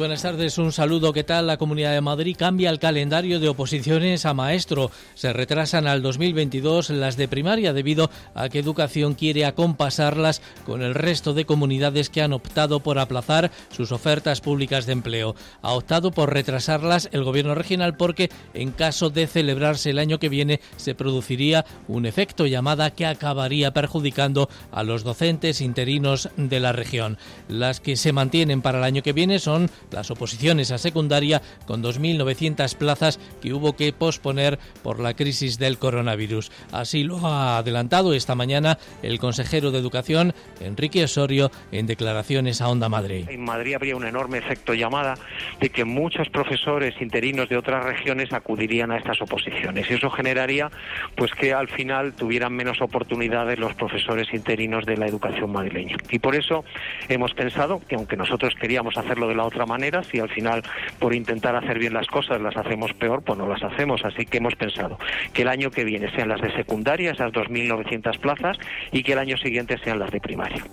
[0.00, 1.12] Buenas tardes, un saludo.
[1.12, 1.46] ¿Qué tal?
[1.46, 4.90] La Comunidad de Madrid cambia el calendario de oposiciones a maestro.
[5.12, 10.94] Se retrasan al 2022 las de primaria debido a que Educación quiere acompasarlas con el
[10.94, 15.34] resto de comunidades que han optado por aplazar sus ofertas públicas de empleo.
[15.60, 20.30] Ha optado por retrasarlas el Gobierno regional porque en caso de celebrarse el año que
[20.30, 26.72] viene se produciría un efecto llamada que acabaría perjudicando a los docentes interinos de la
[26.72, 27.18] región.
[27.48, 31.82] Las que se mantienen para el año que viene son las oposiciones a secundaria con
[31.82, 36.50] 2.900 plazas que hubo que posponer por la crisis del coronavirus.
[36.72, 42.68] Así lo ha adelantado esta mañana el consejero de Educación, Enrique Osorio, en declaraciones a
[42.68, 43.26] Onda Madrid.
[43.28, 45.14] En Madrid habría un enorme efecto llamada
[45.60, 50.70] de que muchos profesores interinos de otras regiones acudirían a estas oposiciones y eso generaría
[51.16, 55.96] pues que al final tuvieran menos oportunidades los profesores interinos de la educación madrileña.
[56.10, 56.64] Y por eso
[57.08, 59.79] hemos pensado que aunque nosotros queríamos hacerlo de la otra manera,
[60.10, 60.62] si al final
[60.98, 64.04] por intentar hacer bien las cosas las hacemos peor, pues no las hacemos.
[64.04, 64.98] Así que hemos pensado
[65.32, 68.58] que el año que viene sean las de secundaria, esas 2.900 plazas,
[68.92, 70.64] y que el año siguiente sean las de primaria.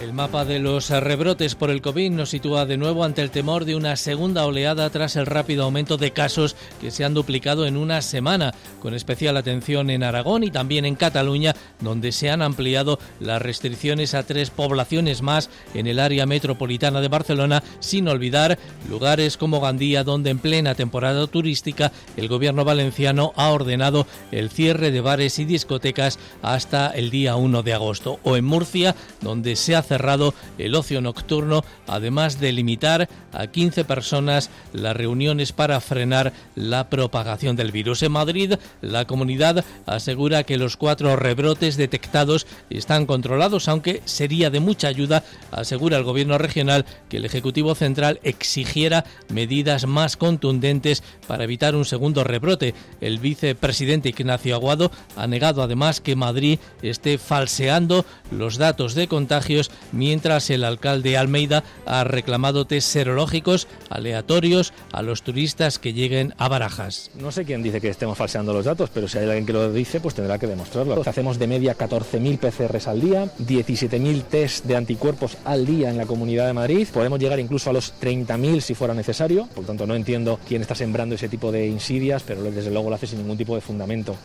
[0.00, 3.66] El mapa de los rebrotes por el COVID nos sitúa de nuevo ante el temor
[3.66, 7.76] de una segunda oleada tras el rápido aumento de casos que se han duplicado en
[7.76, 12.98] una semana, con especial atención en Aragón y también en Cataluña, donde se han ampliado
[13.20, 19.36] las restricciones a tres poblaciones más en el área metropolitana de Barcelona, sin olvidar lugares
[19.36, 25.02] como Gandía, donde en plena temporada turística el gobierno valenciano ha ordenado el cierre de
[25.02, 29.89] bares y discotecas hasta el día 1 de agosto, o en Murcia, donde se ha
[29.90, 36.88] cerrado el ocio nocturno, además de limitar a 15 personas las reuniones para frenar la
[36.88, 38.04] propagación del virus.
[38.04, 44.60] En Madrid, la comunidad asegura que los cuatro rebrotes detectados están controlados, aunque sería de
[44.60, 51.42] mucha ayuda, asegura el gobierno regional, que el Ejecutivo Central exigiera medidas más contundentes para
[51.42, 52.74] evitar un segundo rebrote.
[53.00, 59.70] El vicepresidente Ignacio Aguado ha negado además que Madrid esté falseando los datos de contagios
[59.92, 66.48] mientras el alcalde Almeida ha reclamado test serológicos aleatorios a los turistas que lleguen a
[66.48, 67.10] Barajas.
[67.18, 69.72] No sé quién dice que estemos falseando los datos, pero si hay alguien que lo
[69.72, 71.02] dice, pues tendrá que demostrarlo.
[71.04, 76.06] Hacemos de media 14.000 PCRs al día, 17.000 test de anticuerpos al día en la
[76.06, 76.88] Comunidad de Madrid.
[76.92, 79.48] Podemos llegar incluso a los 30.000 si fuera necesario.
[79.54, 82.96] Por tanto, no entiendo quién está sembrando ese tipo de insidias, pero desde luego lo
[82.96, 84.16] hace sin ningún tipo de fundamento.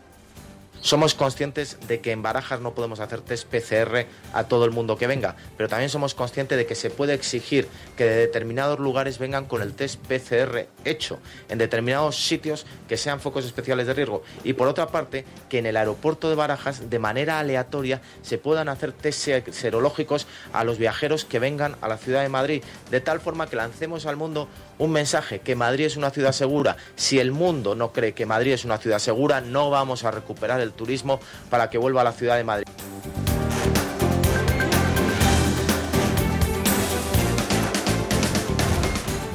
[0.85, 4.99] Somos conscientes de que en Barajas no podemos hacer test PCR a todo el mundo
[4.99, 9.17] que venga, pero también somos conscientes de que se puede exigir que de determinados lugares
[9.17, 11.17] vengan con el test PCR hecho,
[11.49, 14.21] en determinados sitios que sean focos especiales de riesgo.
[14.43, 18.69] Y por otra parte, que en el aeropuerto de Barajas, de manera aleatoria, se puedan
[18.69, 23.21] hacer test serológicos a los viajeros que vengan a la ciudad de Madrid, de tal
[23.21, 24.47] forma que lancemos al mundo
[24.77, 26.77] un mensaje que Madrid es una ciudad segura.
[26.95, 30.59] Si el mundo no cree que Madrid es una ciudad segura, no vamos a recuperar
[30.61, 31.19] el turismo
[31.49, 32.65] para que vuelva a la ciudad de Madrid.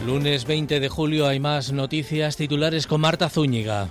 [0.07, 3.89] Lunes 20 de julio hay más noticias titulares con Marta Zúñiga.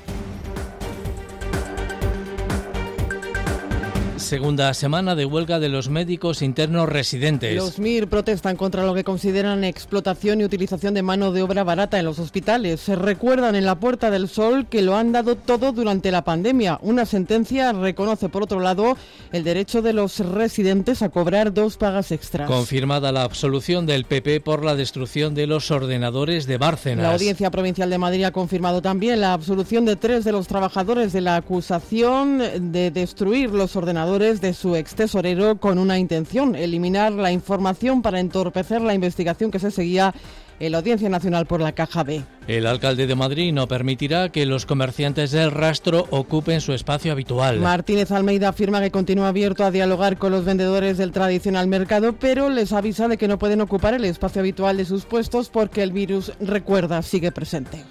[4.29, 7.56] Segunda semana de huelga de los médicos internos residentes.
[7.56, 11.97] Los MIR protestan contra lo que consideran explotación y utilización de mano de obra barata
[11.97, 12.79] en los hospitales.
[12.79, 16.78] Se recuerdan en la Puerta del Sol que lo han dado todo durante la pandemia.
[16.84, 18.95] Una sentencia reconoce, por otro lado,
[19.31, 22.47] el derecho de los residentes a cobrar dos pagas extras.
[22.47, 27.01] Confirmada la absolución del PP por la destrucción de los ordenadores de Bárcenas.
[27.01, 31.13] La Audiencia Provincial de Madrid ha confirmado también la absolución de tres de los trabajadores
[31.13, 37.13] de la acusación de destruir los ordenadores de su ex tesorero con una intención, eliminar
[37.13, 40.13] la información para entorpecer la investigación que se seguía
[40.60, 42.21] en la Audiencia Nacional por la Caja B.
[42.48, 47.60] El alcalde de Madrid no permitirá que los comerciantes del rastro ocupen su espacio habitual.
[47.60, 52.50] Martínez Almeida afirma que continúa abierto a dialogar con los vendedores del tradicional mercado, pero
[52.50, 55.94] les avisa de que no pueden ocupar el espacio habitual de sus puestos porque el
[55.94, 57.86] virus, recuerda, sigue presente.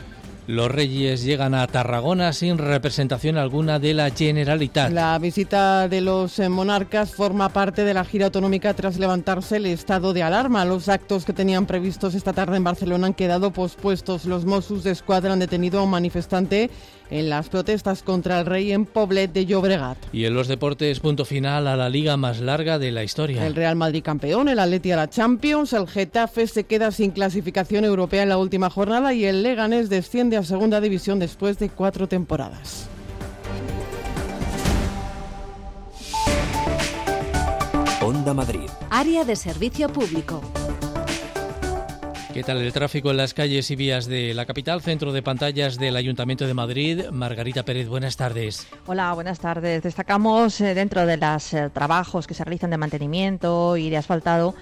[0.49, 4.91] Los Reyes llegan a Tarragona sin representación alguna de la Generalitat.
[4.91, 9.67] La visita de los eh, monarcas forma parte de la gira autonómica tras levantarse el
[9.67, 10.65] estado de alarma.
[10.65, 14.25] Los actos que tenían previstos esta tarde en Barcelona han quedado pospuestos.
[14.25, 16.71] Los Mossos de Escuadra han detenido a un manifestante
[17.11, 19.99] en las protestas contra el rey en Poblet de Llobregat.
[20.13, 23.47] Y en los deportes, punto final a la liga más larga de la historia.
[23.47, 27.85] El Real Madrid campeón, el Atleti a la Champions, el Getafe se queda sin clasificación
[27.85, 32.09] europea en la última jornada y el Leganés desciende a segunda división después de cuatro
[32.09, 32.89] temporadas.
[38.01, 38.71] Onda Madrid.
[38.91, 40.41] Área de servicio público.
[42.39, 44.81] ¿Qué tal el tráfico en las calles y vías de la capital?
[44.81, 47.07] Centro de pantallas del Ayuntamiento de Madrid.
[47.11, 48.69] Margarita Pérez, buenas tardes.
[48.87, 49.83] Hola, buenas tardes.
[49.83, 54.55] Destacamos eh, dentro de los eh, trabajos que se realizan de mantenimiento y de asfaltado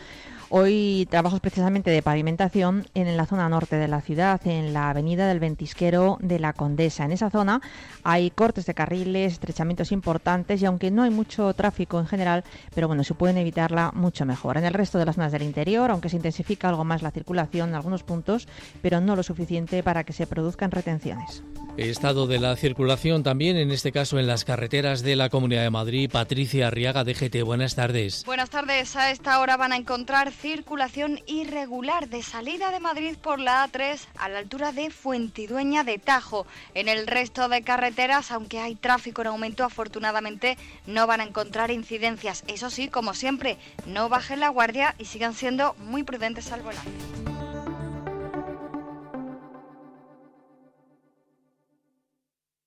[0.49, 5.27] Hoy trabajos precisamente de pavimentación en la zona norte de la ciudad, en la avenida
[5.27, 7.05] del Ventisquero de la Condesa.
[7.05, 7.61] En esa zona
[8.05, 12.45] hay cortes de carriles, estrechamientos importantes y aunque no hay mucho tráfico en general,
[12.77, 14.57] pero bueno, se pueden evitarla mucho mejor.
[14.57, 17.71] En el resto de las zonas del interior, aunque se intensifica algo más la circulación
[17.71, 18.47] en algunos puntos,
[18.83, 21.43] pero no lo suficiente para que se produzcan retenciones.
[21.79, 25.71] Estado de la circulación también, en este caso en las carreteras de la Comunidad de
[25.71, 26.11] Madrid.
[26.11, 28.25] Patricia Arriaga, DGT, buenas tardes.
[28.25, 28.97] Buenas tardes.
[28.97, 33.99] A esta hora van a encontrar circulación irregular de salida de Madrid por la A3
[34.17, 36.47] a la altura de Fuentidueña de Tajo.
[36.73, 40.57] En el resto de carreteras, aunque hay tráfico en aumento, afortunadamente
[40.87, 42.43] no van a encontrar incidencias.
[42.47, 47.36] Eso sí, como siempre, no bajen la guardia y sigan siendo muy prudentes al volante.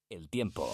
[0.10, 0.72] El tiempo.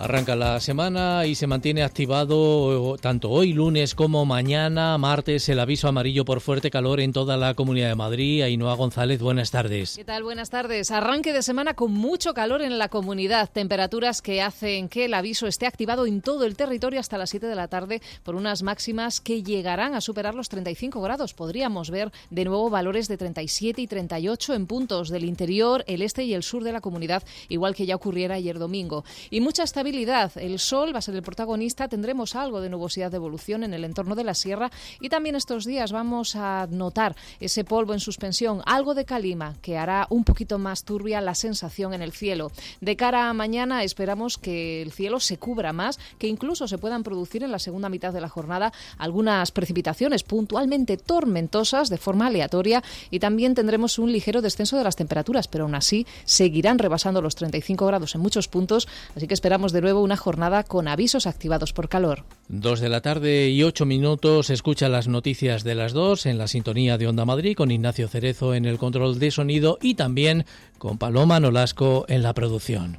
[0.00, 5.88] Arranca la semana y se mantiene activado tanto hoy lunes como mañana martes el aviso
[5.88, 8.40] amarillo por fuerte calor en toda la Comunidad de Madrid.
[8.40, 9.96] Ainhoa González, buenas tardes.
[9.96, 10.22] ¿Qué tal?
[10.22, 10.90] Buenas tardes.
[10.90, 13.50] Arranque de semana con mucho calor en la comunidad.
[13.52, 17.46] Temperaturas que hacen que el aviso esté activado en todo el territorio hasta las 7
[17.46, 21.34] de la tarde por unas máximas que llegarán a superar los 35 grados.
[21.34, 26.24] Podríamos ver de nuevo valores de 37 y 38 en puntos del interior, el este
[26.24, 29.04] y el sur de la comunidad, igual que ya ocurriera ayer domingo.
[29.28, 33.16] Y mucha estabilidad el sol va a ser el protagonista, tendremos algo de nubosidad de
[33.16, 34.70] evolución en el entorno de la sierra.
[35.00, 39.78] Y también estos días vamos a notar ese polvo en suspensión, algo de calima que
[39.78, 42.52] hará un poquito más turbia la sensación en el cielo.
[42.80, 47.02] De cara a mañana esperamos que el cielo se cubra más, que incluso se puedan
[47.02, 52.82] producir en la segunda mitad de la jornada algunas precipitaciones puntualmente tormentosas de forma aleatoria.
[53.10, 57.34] Y también tendremos un ligero descenso de las temperaturas, pero aún así seguirán rebasando los
[57.34, 58.86] 35 grados en muchos puntos,
[59.16, 62.24] así que esperamos de nuevo una jornada con avisos activados por calor.
[62.48, 64.50] Dos de la tarde y ocho minutos.
[64.50, 68.54] Escucha las noticias de las dos en la sintonía de Onda Madrid con Ignacio Cerezo
[68.54, 70.44] en el control de sonido y también
[70.78, 72.98] con Paloma Nolasco en la producción.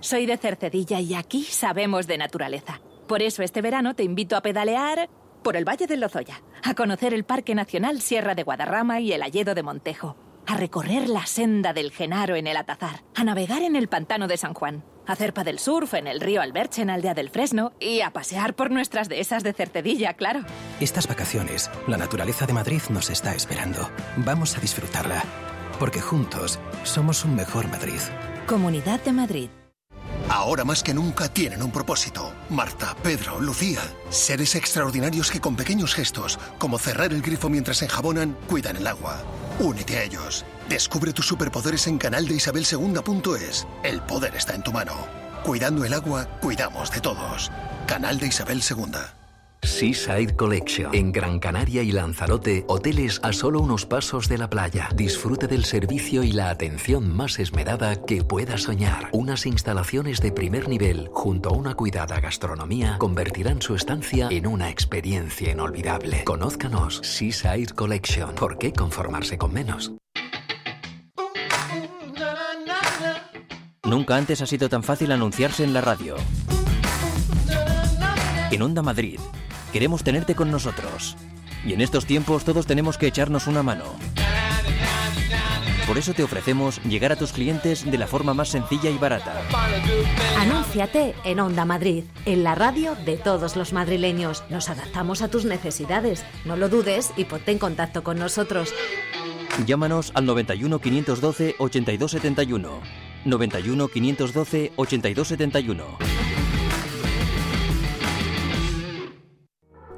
[0.00, 2.80] Soy de Cercedilla y aquí sabemos de naturaleza.
[3.06, 5.08] Por eso este verano te invito a pedalear
[5.42, 9.22] por el Valle del Lozoya, a conocer el Parque Nacional Sierra de Guadarrama y el
[9.22, 13.76] Alledo de Montejo a recorrer la senda del Genaro en el Atazar, a navegar en
[13.76, 17.12] el pantano de San Juan, a hacer del surf en el río Alberche en Aldea
[17.12, 20.40] del Fresno y a pasear por nuestras dehesas de Cercedilla, claro.
[20.80, 23.90] Estas vacaciones, la naturaleza de Madrid nos está esperando.
[24.16, 25.22] Vamos a disfrutarla,
[25.78, 28.00] porque juntos somos un mejor Madrid.
[28.46, 29.50] Comunidad de Madrid.
[30.30, 32.32] Ahora más que nunca tienen un propósito.
[32.48, 33.80] Marta, Pedro, Lucía.
[34.08, 39.22] Seres extraordinarios que con pequeños gestos, como cerrar el grifo mientras enjabonan, cuidan el agua.
[39.58, 40.44] Únete a ellos.
[40.68, 42.64] Descubre tus superpoderes en canal de Isabel
[43.82, 44.92] El poder está en tu mano.
[45.42, 47.50] Cuidando el agua, cuidamos de todos.
[47.86, 49.17] Canal de Isabel II.
[49.62, 50.94] Seaside Collection.
[50.94, 54.88] En Gran Canaria y Lanzarote, hoteles a solo unos pasos de la playa.
[54.94, 59.08] Disfrute del servicio y la atención más esmerada que pueda soñar.
[59.12, 64.70] Unas instalaciones de primer nivel, junto a una cuidada gastronomía, convertirán su estancia en una
[64.70, 66.24] experiencia inolvidable.
[66.24, 68.34] Conózcanos Seaside Collection.
[68.34, 69.92] ¿Por qué conformarse con menos?
[73.84, 76.16] Nunca antes ha sido tan fácil anunciarse en la radio.
[78.50, 79.18] En Onda Madrid
[79.72, 81.16] Queremos tenerte con nosotros.
[81.64, 83.84] Y en estos tiempos todos tenemos que echarnos una mano.
[85.86, 89.40] Por eso te ofrecemos llegar a tus clientes de la forma más sencilla y barata.
[90.38, 94.44] Anúnciate en Onda Madrid, en la radio de todos los madrileños.
[94.50, 96.24] Nos adaptamos a tus necesidades.
[96.44, 98.74] No lo dudes y ponte en contacto con nosotros.
[99.66, 102.80] Llámanos al 91 512 8271.
[103.24, 106.47] 91 512 8271.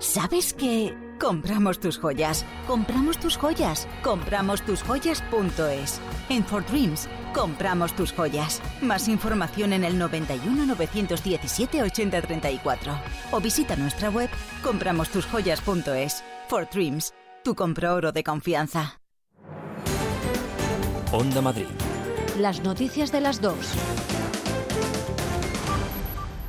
[0.01, 0.97] ¿Sabes qué?
[1.21, 6.01] Compramos tus joyas, compramos tus joyas, compramos tus joyas.es.
[6.31, 8.63] En For Dreams, compramos tus joyas.
[8.81, 12.95] Más información en el 91 917 8034
[13.33, 14.31] o visita nuestra web
[14.65, 16.25] compramostusjoyas.es.
[16.49, 17.13] For Dreams,
[17.45, 19.03] tu compro oro de confianza.
[21.13, 21.67] Onda Madrid.
[22.39, 23.75] Las noticias de las dos.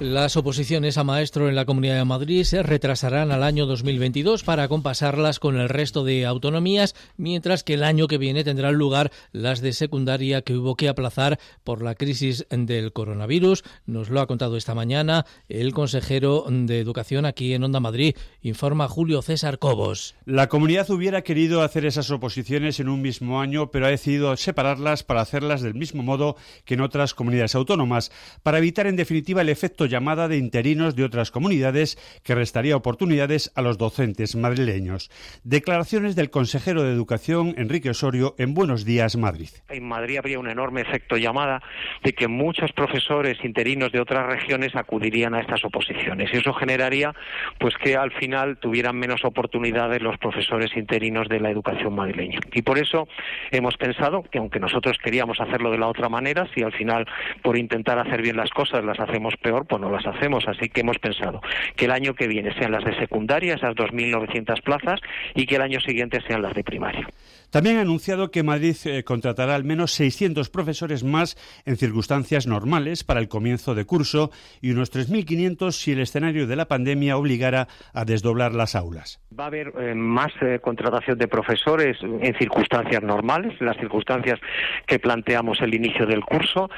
[0.02, 4.68] Las oposiciones a maestro en la Comunidad de Madrid se retrasarán al año 2022 para
[4.68, 9.62] compasarlas con el resto de autonomías, mientras que el año que viene tendrán lugar las
[9.62, 13.64] de secundaria que hubo que aplazar por la crisis del coronavirus.
[13.86, 18.88] Nos lo ha contado esta mañana el consejero de Educación aquí en Onda Madrid, informa
[18.88, 20.16] Julio César Cobos.
[20.26, 25.04] La comunidad hubiera querido hacer esas oposiciones en un mismo año, pero ha decidido separarlas
[25.04, 29.50] para hacerlas del mismo modo que en otras comunidades autónomas, para evitar en definitiva el
[29.50, 35.12] efecto llamada de interinos de otras comunidades que restaría oportunidades a los docentes madrileños.
[35.44, 39.50] Declaraciones del consejero de Educación, Enrique Osorio, en Buenos Días, Madrid.
[39.70, 41.62] En Madrid habría un enorme efecto llamada
[42.04, 47.14] de que muchos profesores interinos de otras regiones acudirían a estas oposiciones y eso generaría
[47.60, 52.40] pues que al final tuvieran menos oportunidades los profesores interinos de la educación madrileña.
[52.54, 53.08] Y por eso
[53.52, 57.06] hemos pensado que aunque nosotros queríamos hacerlo de la otra manera, si al final
[57.42, 60.48] por intentar hacer bien las cosas las hacemos peor, pues no las hacemos.
[60.48, 61.42] Así que hemos pensado
[61.76, 65.02] que el año que viene sean las de secundaria, esas 2.900 plazas,
[65.36, 67.08] y que el año siguiente sean las de primaria.
[67.52, 73.04] También ha anunciado que Madrid eh, contratará al menos 600 profesores más en circunstancias normales
[73.04, 74.32] para el comienzo de curso
[74.62, 79.20] y unos 3.500 si el escenario de la pandemia obligara a desdoblar las aulas.
[79.38, 84.40] Va a haber eh, más eh, contratación de profesores en circunstancias normales, las circunstancias
[84.88, 86.70] que planteamos el inicio del curso,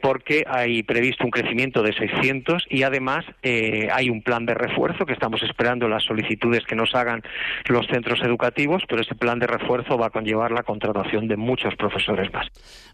[0.00, 5.12] porque hay previsto un crecimiento de 600 y además hay un plan de refuerzo que
[5.12, 7.22] estamos esperando las solicitudes que nos hagan
[7.66, 11.74] los centros educativos, pero ese plan de refuerzo va a llevar la contratación de muchos
[11.76, 12.46] profesores más.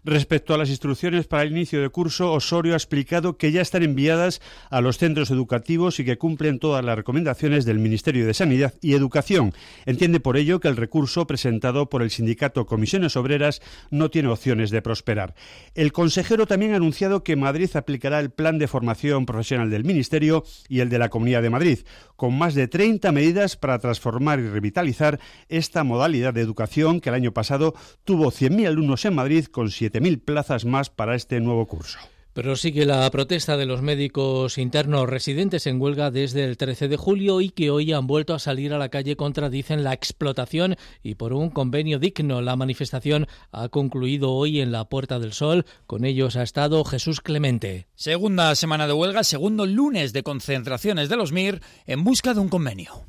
[0.03, 3.83] Respecto a las instrucciones para el inicio de curso, Osorio ha explicado que ya están
[3.83, 8.73] enviadas a los centros educativos y que cumplen todas las recomendaciones del Ministerio de Sanidad
[8.81, 9.53] y Educación.
[9.85, 14.71] Entiende por ello que el recurso presentado por el sindicato Comisiones Obreras no tiene opciones
[14.71, 15.33] de prosperar.
[15.75, 20.43] El consejero también ha anunciado que Madrid aplicará el plan de formación profesional del Ministerio
[20.69, 21.79] y el de la Comunidad de Madrid,
[22.15, 25.19] con más de 30 medidas para transformar y revitalizar
[25.49, 30.23] esta modalidad de educación que el año pasado tuvo 100.000 alumnos en Madrid con 7.000
[30.23, 31.99] plazas más para este nuevo curso.
[32.37, 36.95] Pero sigue la protesta de los médicos internos residentes en huelga desde el 13 de
[36.95, 40.75] julio y que hoy han vuelto a salir a la calle contra, dicen, la explotación
[41.01, 42.41] y por un convenio digno.
[42.41, 45.65] La manifestación ha concluido hoy en la Puerta del Sol.
[45.87, 47.87] Con ellos ha estado Jesús Clemente.
[47.95, 52.49] Segunda semana de huelga, segundo lunes de concentraciones de los MIR en busca de un
[52.49, 53.07] convenio.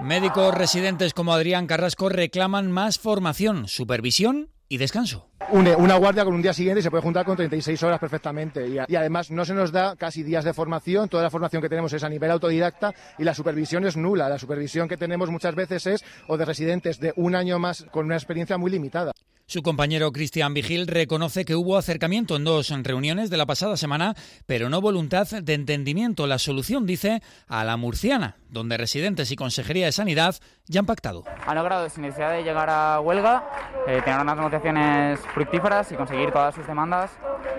[0.00, 5.28] Médicos residentes como Adrián Carrasco reclaman más formación, supervisión y descanso.
[5.52, 8.66] una guardia con un día siguiente y se puede juntar con 36 horas perfectamente.
[8.66, 11.68] Y, y, además no se nos da casi días de formación, toda la formación que
[11.68, 14.28] tenemos es a nivel autodidacta y la supervisión es nula.
[14.28, 18.06] La supervisión que tenemos muchas veces es o de residentes de un año más con
[18.06, 19.12] una experiencia muy limitada.
[19.48, 24.16] Su compañero Cristian Vigil reconoce que hubo acercamiento en dos reuniones de la pasada semana,
[24.44, 26.26] pero no voluntad de entendimiento.
[26.26, 30.34] La solución, dice, a la murciana, donde residentes y Consejería de Sanidad
[30.66, 31.22] ya han pactado.
[31.46, 33.48] Han logrado, sin necesidad de llegar a huelga,
[33.86, 37.10] eh, tener unas negociaciones fructíferas y conseguir todas sus demandas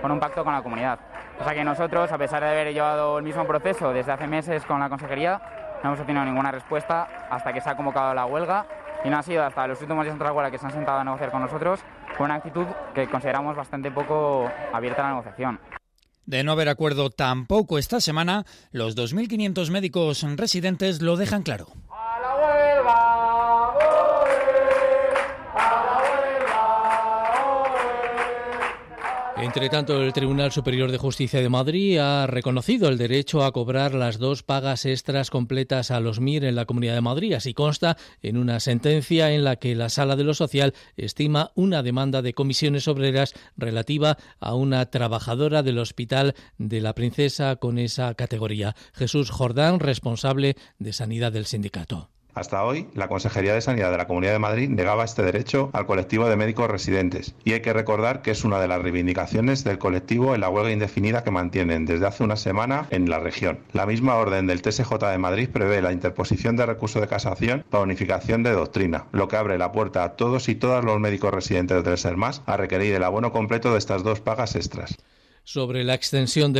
[0.01, 0.99] con un pacto con la comunidad.
[1.39, 4.65] O sea que nosotros, a pesar de haber llevado el mismo proceso desde hace meses
[4.65, 5.39] con la Consejería,
[5.83, 8.65] no hemos obtenido ninguna respuesta hasta que se ha convocado la huelga
[9.03, 11.03] y no ha sido hasta los últimos días de la que se han sentado a
[11.03, 11.81] negociar con nosotros
[12.17, 15.59] con una actitud que consideramos bastante poco abierta a la negociación.
[16.25, 21.67] De no haber acuerdo tampoco esta semana, los 2.500 médicos residentes lo dejan claro.
[29.47, 33.93] Entre tanto, el Tribunal Superior de Justicia de Madrid ha reconocido el derecho a cobrar
[33.93, 37.31] las dos pagas extras completas a los MIR en la Comunidad de Madrid.
[37.31, 41.81] Así consta en una sentencia en la que la Sala de lo Social estima una
[41.81, 48.13] demanda de comisiones obreras relativa a una trabajadora del Hospital de la Princesa con esa
[48.15, 48.75] categoría.
[48.93, 52.09] Jesús Jordán, responsable de Sanidad del sindicato.
[52.38, 55.88] Hasta hoy, la Consejería de Sanidad de la Comunidad de Madrid negaba este derecho al
[55.88, 57.34] colectivo de médicos residentes.
[57.44, 60.72] Y hay que recordar que es una de las reivindicaciones del colectivo en la huelga
[60.72, 63.58] indefinida que mantienen desde hace una semana en la región.
[63.74, 67.84] La misma orden del TSJ de Madrid prevé la interposición de recurso de casación para
[67.84, 71.84] unificación de doctrina, lo que abre la puerta a todos y todas los médicos residentes
[71.84, 74.96] de ser más a requerir el abono completo de estas dos pagas extras.
[75.49, 76.51] Sobre la extensión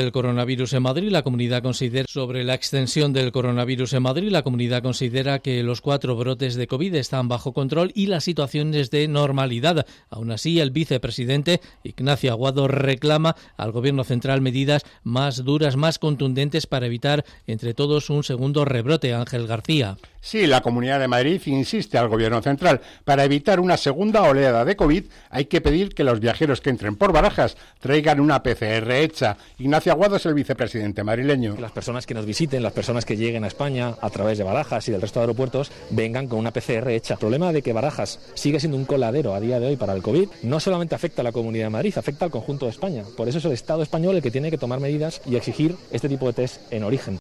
[3.12, 7.52] del coronavirus en Madrid, la comunidad considera que los cuatro brotes de COVID están bajo
[7.52, 9.86] control y la situación es de normalidad.
[10.10, 16.66] Aún así, el vicepresidente Ignacio Aguado reclama al gobierno central medidas más duras, más contundentes
[16.66, 19.14] para evitar entre todos un segundo rebrote.
[19.14, 19.98] Ángel García.
[20.22, 22.82] Sí, la Comunidad de Madrid insiste al Gobierno central.
[23.06, 26.96] Para evitar una segunda oleada de COVID hay que pedir que los viajeros que entren
[26.96, 29.38] por barajas traigan una PCR hecha.
[29.58, 31.56] Ignacio Aguado es el vicepresidente madrileño.
[31.60, 34.88] Las personas que nos visiten, las personas que lleguen a España a través de Barajas
[34.88, 37.14] y del resto de aeropuertos, vengan con una PCR hecha.
[37.14, 40.02] El problema de que Barajas sigue siendo un coladero a día de hoy para el
[40.02, 43.04] COVID no solamente afecta a la Comunidad de Madrid, afecta al conjunto de España.
[43.16, 46.10] Por eso es el Estado español el que tiene que tomar medidas y exigir este
[46.10, 47.18] tipo de test en origen.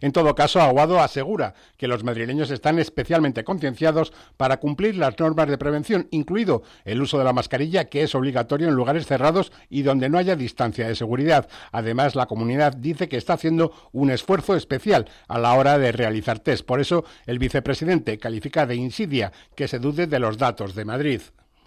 [0.00, 5.48] En todo caso, Aguado asegura que los madrileños están especialmente concienciados para cumplir las normas
[5.48, 9.82] de prevención, incluido el uso de la mascarilla, que es obligatorio en lugares cerrados y
[9.82, 11.48] donde no haya distancia de seguridad.
[11.70, 16.38] Además, la comunidad dice que está haciendo un esfuerzo especial a la hora de realizar
[16.38, 16.64] test.
[16.64, 21.20] Por eso, el vicepresidente califica de insidia que se dude de los datos de Madrid.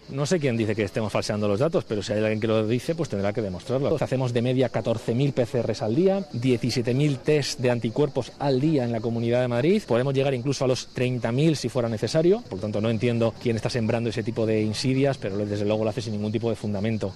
[0.08, 2.66] No sé quién dice que estemos falseando los datos, pero si hay alguien que lo
[2.66, 3.96] dice, pues tendrá que demostrarlo.
[4.00, 9.00] Hacemos de media 14.000 PCRs al día, 17.000 test de anticuerpos al día en la
[9.00, 9.82] Comunidad de Madrid.
[9.86, 12.42] Podemos llegar incluso a los 30.000 si fuera necesario.
[12.42, 15.84] Por lo tanto, no entiendo quién está sembrando ese tipo de insidias, pero desde luego
[15.84, 17.12] lo hace sin ningún tipo de fundamento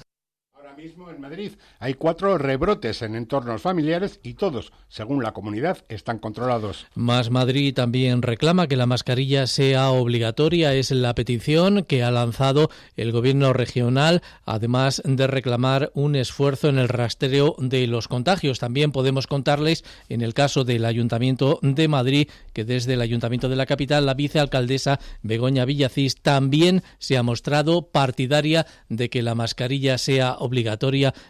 [0.83, 6.87] en Madrid hay cuatro rebrotes en entornos familiares y todos, según la comunidad, están controlados.
[6.95, 10.75] Más Madrid también reclama que la mascarilla sea obligatoria.
[10.75, 16.79] Es la petición que ha lanzado el gobierno regional, además de reclamar un esfuerzo en
[16.79, 18.59] el rastreo de los contagios.
[18.59, 23.57] También podemos contarles, en el caso del Ayuntamiento de Madrid, que desde el Ayuntamiento de
[23.57, 29.99] la capital, la vicealcaldesa Begoña Villacís también se ha mostrado partidaria de que la mascarilla
[29.99, 30.70] sea obligatoria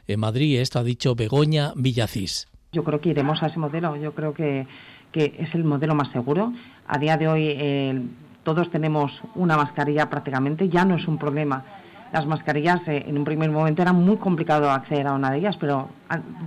[0.06, 0.60] en Madrid.
[0.60, 2.48] Esto ha dicho Begoña Villacís.
[2.72, 3.96] Yo creo que iremos a ese modelo.
[3.96, 4.66] Yo creo que,
[5.12, 6.52] que es el modelo más seguro.
[6.86, 8.00] A día de hoy eh,
[8.42, 11.64] todos tenemos una mascarilla prácticamente, ya no es un problema.
[12.12, 15.56] Las mascarillas eh, en un primer momento era muy complicado acceder a una de ellas,
[15.60, 15.88] pero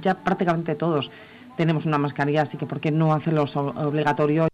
[0.02, 1.10] ya prácticamente todos
[1.56, 4.48] tenemos una mascarilla, así que ¿por qué no hacerlo obligatorio?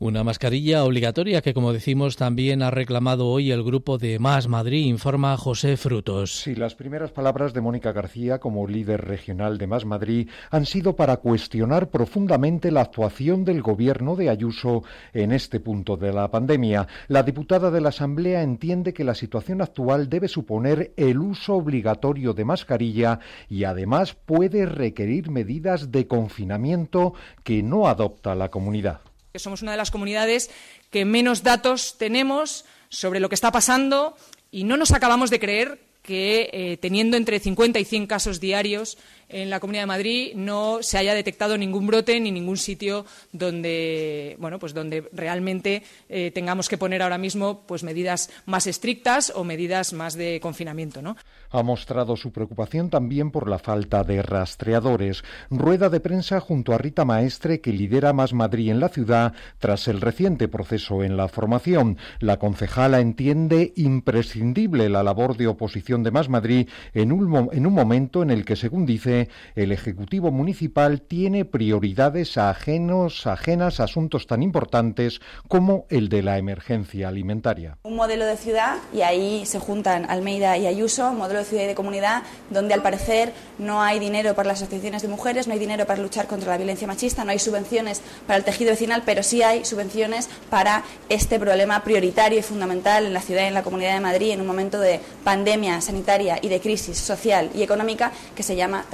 [0.00, 4.86] Una mascarilla obligatoria que, como decimos, también ha reclamado hoy el grupo de Más Madrid,
[4.86, 6.38] informa José Frutos.
[6.42, 10.94] Sí, las primeras palabras de Mónica García como líder regional de Más Madrid han sido
[10.94, 16.86] para cuestionar profundamente la actuación del gobierno de Ayuso en este punto de la pandemia.
[17.08, 22.34] La diputada de la Asamblea entiende que la situación actual debe suponer el uso obligatorio
[22.34, 29.00] de mascarilla y además puede requerir medidas de confinamiento que no adopta la comunidad
[29.32, 30.50] que somos una de las comunidades
[30.90, 34.16] que menos datos tenemos sobre lo que está pasando
[34.50, 38.96] y no nos acabamos de creer que eh, teniendo entre 50 y 100 casos diarios
[39.28, 44.36] en la Comunidad de Madrid no se haya detectado ningún brote ni ningún sitio donde,
[44.38, 49.44] bueno, pues donde realmente eh, tengamos que poner ahora mismo pues medidas más estrictas o
[49.44, 51.16] medidas más de confinamiento, ¿no?
[51.50, 55.24] Ha mostrado su preocupación también por la falta de rastreadores.
[55.50, 59.88] Rueda de prensa junto a Rita Maestre, que lidera Más Madrid en la ciudad tras
[59.88, 61.96] el reciente proceso en la formación.
[62.20, 67.72] La concejala entiende imprescindible la labor de oposición de Más Madrid en un, en un
[67.72, 69.17] momento en el que, según dice,
[69.54, 76.38] el Ejecutivo Municipal tiene prioridades ajenos, ajenas a asuntos tan importantes como el de la
[76.38, 77.78] emergencia alimentaria.
[77.82, 81.66] Un modelo de ciudad, y ahí se juntan Almeida y Ayuso, modelo de ciudad y
[81.66, 85.58] de comunidad, donde al parecer no hay dinero para las asociaciones de mujeres, no hay
[85.58, 89.22] dinero para luchar contra la violencia machista, no hay subvenciones para el tejido vecinal, pero
[89.22, 93.62] sí hay subvenciones para este problema prioritario y fundamental en la ciudad y en la
[93.62, 98.12] Comunidad de Madrid en un momento de pandemia sanitaria y de crisis social y económica
[98.34, 98.84] que se llama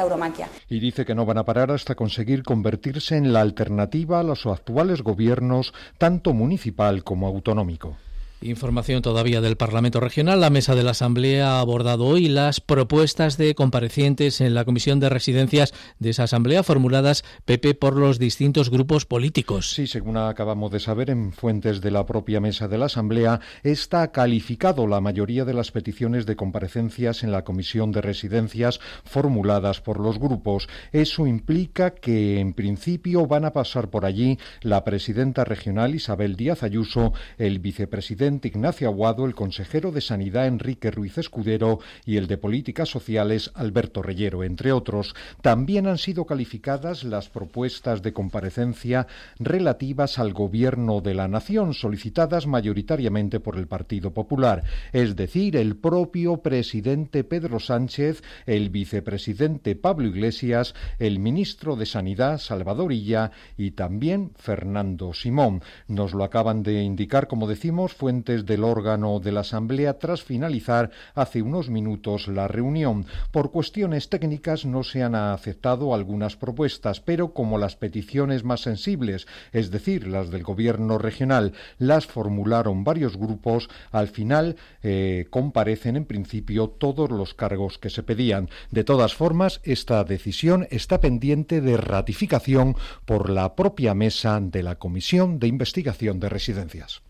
[0.68, 4.46] Y dice que no van a parar hasta conseguir convertirse en la alternativa a los
[4.46, 7.96] actuales gobiernos, tanto municipal como autonómico.
[8.44, 10.38] Información todavía del Parlamento Regional.
[10.38, 15.00] La mesa de la Asamblea ha abordado hoy las propuestas de comparecientes en la Comisión
[15.00, 19.70] de Residencias de esa Asamblea formuladas, Pepe, por los distintos grupos políticos.
[19.70, 24.12] Sí, según acabamos de saber en fuentes de la propia mesa de la Asamblea, está
[24.12, 29.98] calificado la mayoría de las peticiones de comparecencias en la Comisión de Residencias formuladas por
[29.98, 30.68] los grupos.
[30.92, 36.62] Eso implica que, en principio, van a pasar por allí la presidenta regional Isabel Díaz
[36.62, 42.38] Ayuso, el vicepresidente Ignacio Aguado, el consejero de Sanidad Enrique Ruiz Escudero y el de
[42.38, 45.14] Políticas Sociales Alberto Reyero, entre otros.
[45.42, 49.06] También han sido calificadas las propuestas de comparecencia
[49.38, 55.76] relativas al Gobierno de la Nación, solicitadas mayoritariamente por el Partido Popular, es decir, el
[55.76, 63.72] propio presidente Pedro Sánchez, el vicepresidente Pablo Iglesias, el ministro de Sanidad Salvador Illa y
[63.72, 65.62] también Fernando Simón.
[65.88, 70.90] Nos lo acaban de indicar, como decimos, fuentes del órgano de la Asamblea tras finalizar
[71.14, 73.04] hace unos minutos la reunión.
[73.30, 79.26] Por cuestiones técnicas no se han aceptado algunas propuestas, pero como las peticiones más sensibles,
[79.52, 86.06] es decir, las del Gobierno regional, las formularon varios grupos, al final eh, comparecen en
[86.06, 88.48] principio todos los cargos que se pedían.
[88.70, 94.76] De todas formas, esta decisión está pendiente de ratificación por la propia mesa de la
[94.76, 97.02] Comisión de Investigación de Residencias.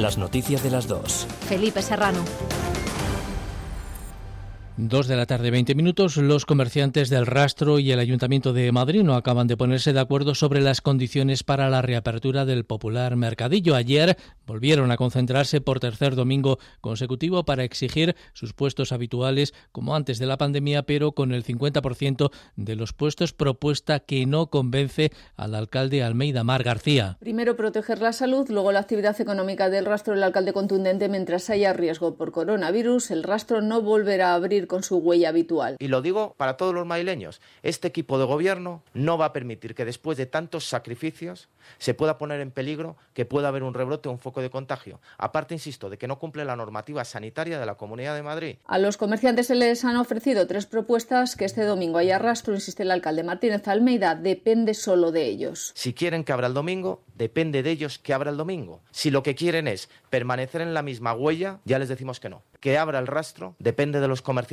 [0.00, 1.26] Las noticias de las dos.
[1.46, 2.24] Felipe Serrano.
[4.82, 6.16] Dos de la tarde, 20 minutos.
[6.16, 10.34] Los comerciantes del Rastro y el Ayuntamiento de Madrid no acaban de ponerse de acuerdo
[10.34, 13.74] sobre las condiciones para la reapertura del popular mercadillo.
[13.74, 14.16] Ayer
[14.46, 20.24] volvieron a concentrarse por tercer domingo consecutivo para exigir sus puestos habituales como antes de
[20.24, 26.02] la pandemia, pero con el 50% de los puestos propuesta que no convence al alcalde
[26.02, 27.18] Almeida Mar García.
[27.20, 30.14] Primero proteger la salud, luego la actividad económica del Rastro.
[30.14, 34.84] El alcalde contundente mientras haya riesgo por coronavirus, el Rastro no volverá a abrir con
[34.84, 35.76] su huella habitual.
[35.80, 39.74] Y lo digo para todos los madrileños, este equipo de gobierno no va a permitir
[39.74, 44.08] que después de tantos sacrificios se pueda poner en peligro que pueda haber un rebrote
[44.08, 45.00] o un foco de contagio.
[45.18, 48.56] Aparte, insisto, de que no cumple la normativa sanitaria de la Comunidad de Madrid.
[48.64, 52.84] A los comerciantes se les han ofrecido tres propuestas que este domingo hay arrastro, insiste
[52.84, 55.72] el alcalde Martínez Almeida, depende solo de ellos.
[55.74, 58.82] Si quieren que abra el domingo, depende de ellos que abra el domingo.
[58.92, 62.42] Si lo que quieren es permanecer en la misma huella, ya les decimos que no.
[62.60, 64.49] Que abra el rastro depende de los comerciantes.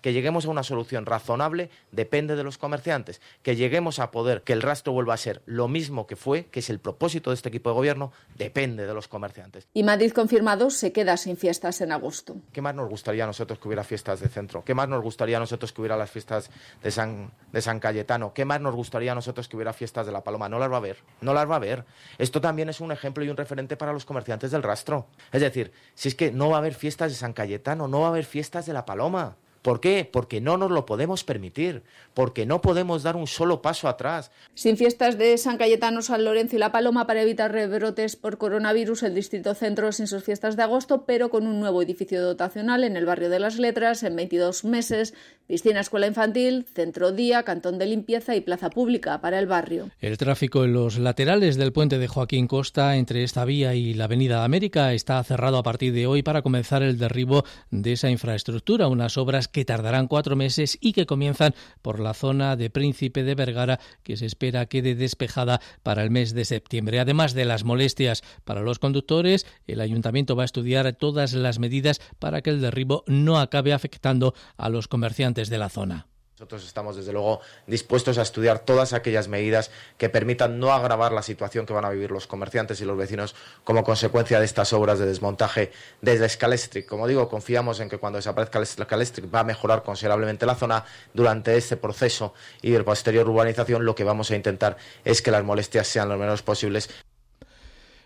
[0.00, 3.20] Que lleguemos a una solución razonable depende de los comerciantes.
[3.42, 6.60] Que lleguemos a poder que el rastro vuelva a ser lo mismo que fue, que
[6.60, 9.66] es el propósito de este equipo de gobierno, depende de los comerciantes.
[9.74, 12.36] Y Madrid confirmado se queda sin fiestas en agosto.
[12.52, 14.64] ¿Qué más nos gustaría a nosotros que hubiera fiestas de centro?
[14.64, 16.50] ¿Qué más nos gustaría a nosotros que hubiera las fiestas
[16.82, 18.32] de San, de San Cayetano?
[18.32, 20.48] ¿Qué más nos gustaría a nosotros que hubiera fiestas de La Paloma?
[20.48, 21.84] No las va a haber, no las va a haber.
[22.18, 25.06] Esto también es un ejemplo y un referente para los comerciantes del rastro.
[25.32, 28.06] Es decir, si es que no va a haber fiestas de San Cayetano, no va
[28.06, 29.36] a haber fiestas de La Paloma.
[29.64, 30.06] ¿Por qué?
[30.12, 34.30] Porque no nos lo podemos permitir, porque no podemos dar un solo paso atrás.
[34.52, 39.04] Sin fiestas de San Cayetano, San Lorenzo y La Paloma para evitar rebrotes por coronavirus,
[39.04, 42.98] el Distrito Centro sin sus fiestas de agosto, pero con un nuevo edificio dotacional en
[42.98, 45.14] el barrio de las Letras en 22 meses,
[45.46, 49.88] piscina escuela infantil, centro día, cantón de limpieza y plaza pública para el barrio.
[49.98, 54.04] El tráfico en los laterales del puente de Joaquín Costa entre esta vía y la
[54.04, 58.88] Avenida América está cerrado a partir de hoy para comenzar el derribo de esa infraestructura,
[58.88, 63.36] unas obras que tardarán cuatro meses y que comienzan por la zona de Príncipe de
[63.36, 66.98] Vergara, que se espera quede despejada para el mes de septiembre.
[66.98, 72.00] Además de las molestias para los conductores, el ayuntamiento va a estudiar todas las medidas
[72.18, 76.08] para que el derribo no acabe afectando a los comerciantes de la zona.
[76.36, 81.22] Nosotros estamos, desde luego, dispuestos a estudiar todas aquellas medidas que permitan no agravar la
[81.22, 84.98] situación que van a vivir los comerciantes y los vecinos como consecuencia de estas obras
[84.98, 85.70] de desmontaje
[86.00, 86.86] desde Scalestric.
[86.86, 90.84] Como digo, confiamos en que cuando desaparezca Scalestric va a mejorar considerablemente la zona.
[91.12, 95.44] Durante este proceso y de posterior urbanización, lo que vamos a intentar es que las
[95.44, 96.90] molestias sean lo menos posibles.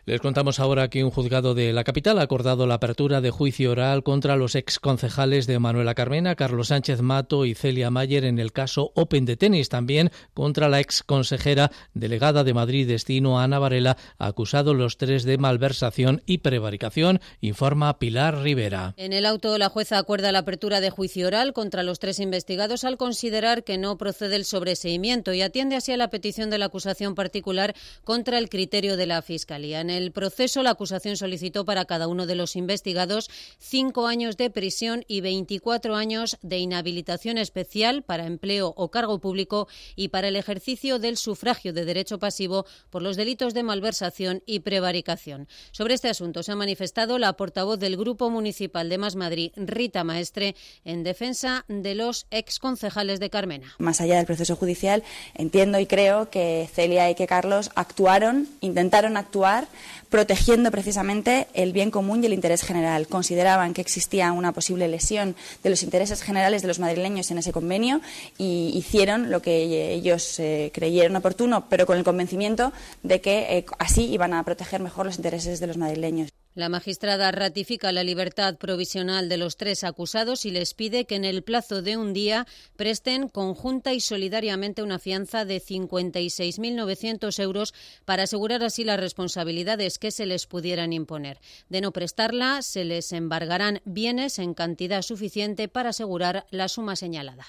[0.09, 3.73] Les contamos ahora que un juzgado de la capital ha acordado la apertura de juicio
[3.73, 8.53] oral contra los exconcejales de Manuela Carmena, Carlos Sánchez Mato y Celia Mayer en el
[8.53, 9.68] caso Open de tenis.
[9.68, 16.23] También contra la exconsejera delegada de Madrid Destino, Ana Varela, acusado los tres de malversación
[16.25, 18.94] y prevaricación, informa Pilar Rivera.
[18.97, 22.85] En el auto, la jueza acuerda la apertura de juicio oral contra los tres investigados
[22.85, 26.64] al considerar que no procede el sobreseimiento y atiende así a la petición de la
[26.64, 29.85] acusación particular contra el criterio de la Fiscalía.
[30.12, 35.20] Proceso, la acusación solicitó para cada uno de los investigados cinco años de prisión y
[35.20, 41.16] 24 años de inhabilitación especial para empleo o cargo público y para el ejercicio del
[41.16, 45.48] sufragio de derecho pasivo por los delitos de malversación y prevaricación.
[45.72, 50.04] Sobre este asunto se ha manifestado la portavoz del Grupo Municipal de Más Madrid, Rita
[50.04, 53.74] Maestre, en defensa de los exconcejales de Carmena.
[53.78, 55.02] Más allá del proceso judicial,
[55.34, 59.68] entiendo y creo que Celia y que Carlos actuaron, intentaron actuar
[60.10, 63.06] protegiendo precisamente el bien común y el interés general.
[63.08, 67.52] Consideraban que existía una posible lesión de los intereses generales de los madrileños en ese
[67.52, 68.00] convenio
[68.38, 73.66] y hicieron lo que ellos eh, creyeron oportuno, pero con el convencimiento de que eh,
[73.78, 76.30] así iban a proteger mejor los intereses de los madrileños.
[76.59, 81.25] La magistrada ratifica la libertad provisional de los tres acusados y les pide que en
[81.25, 88.25] el plazo de un día presten conjunta y solidariamente una fianza de 56.900 euros para
[88.25, 91.38] asegurar así las responsabilidades que se les pudieran imponer.
[91.68, 97.47] De no prestarla, se les embargarán bienes en cantidad suficiente para asegurar la suma señalada.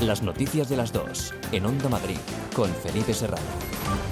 [0.00, 2.18] Las noticias de las dos, en Onda Madrid,
[2.52, 4.11] con Felipe Serrano.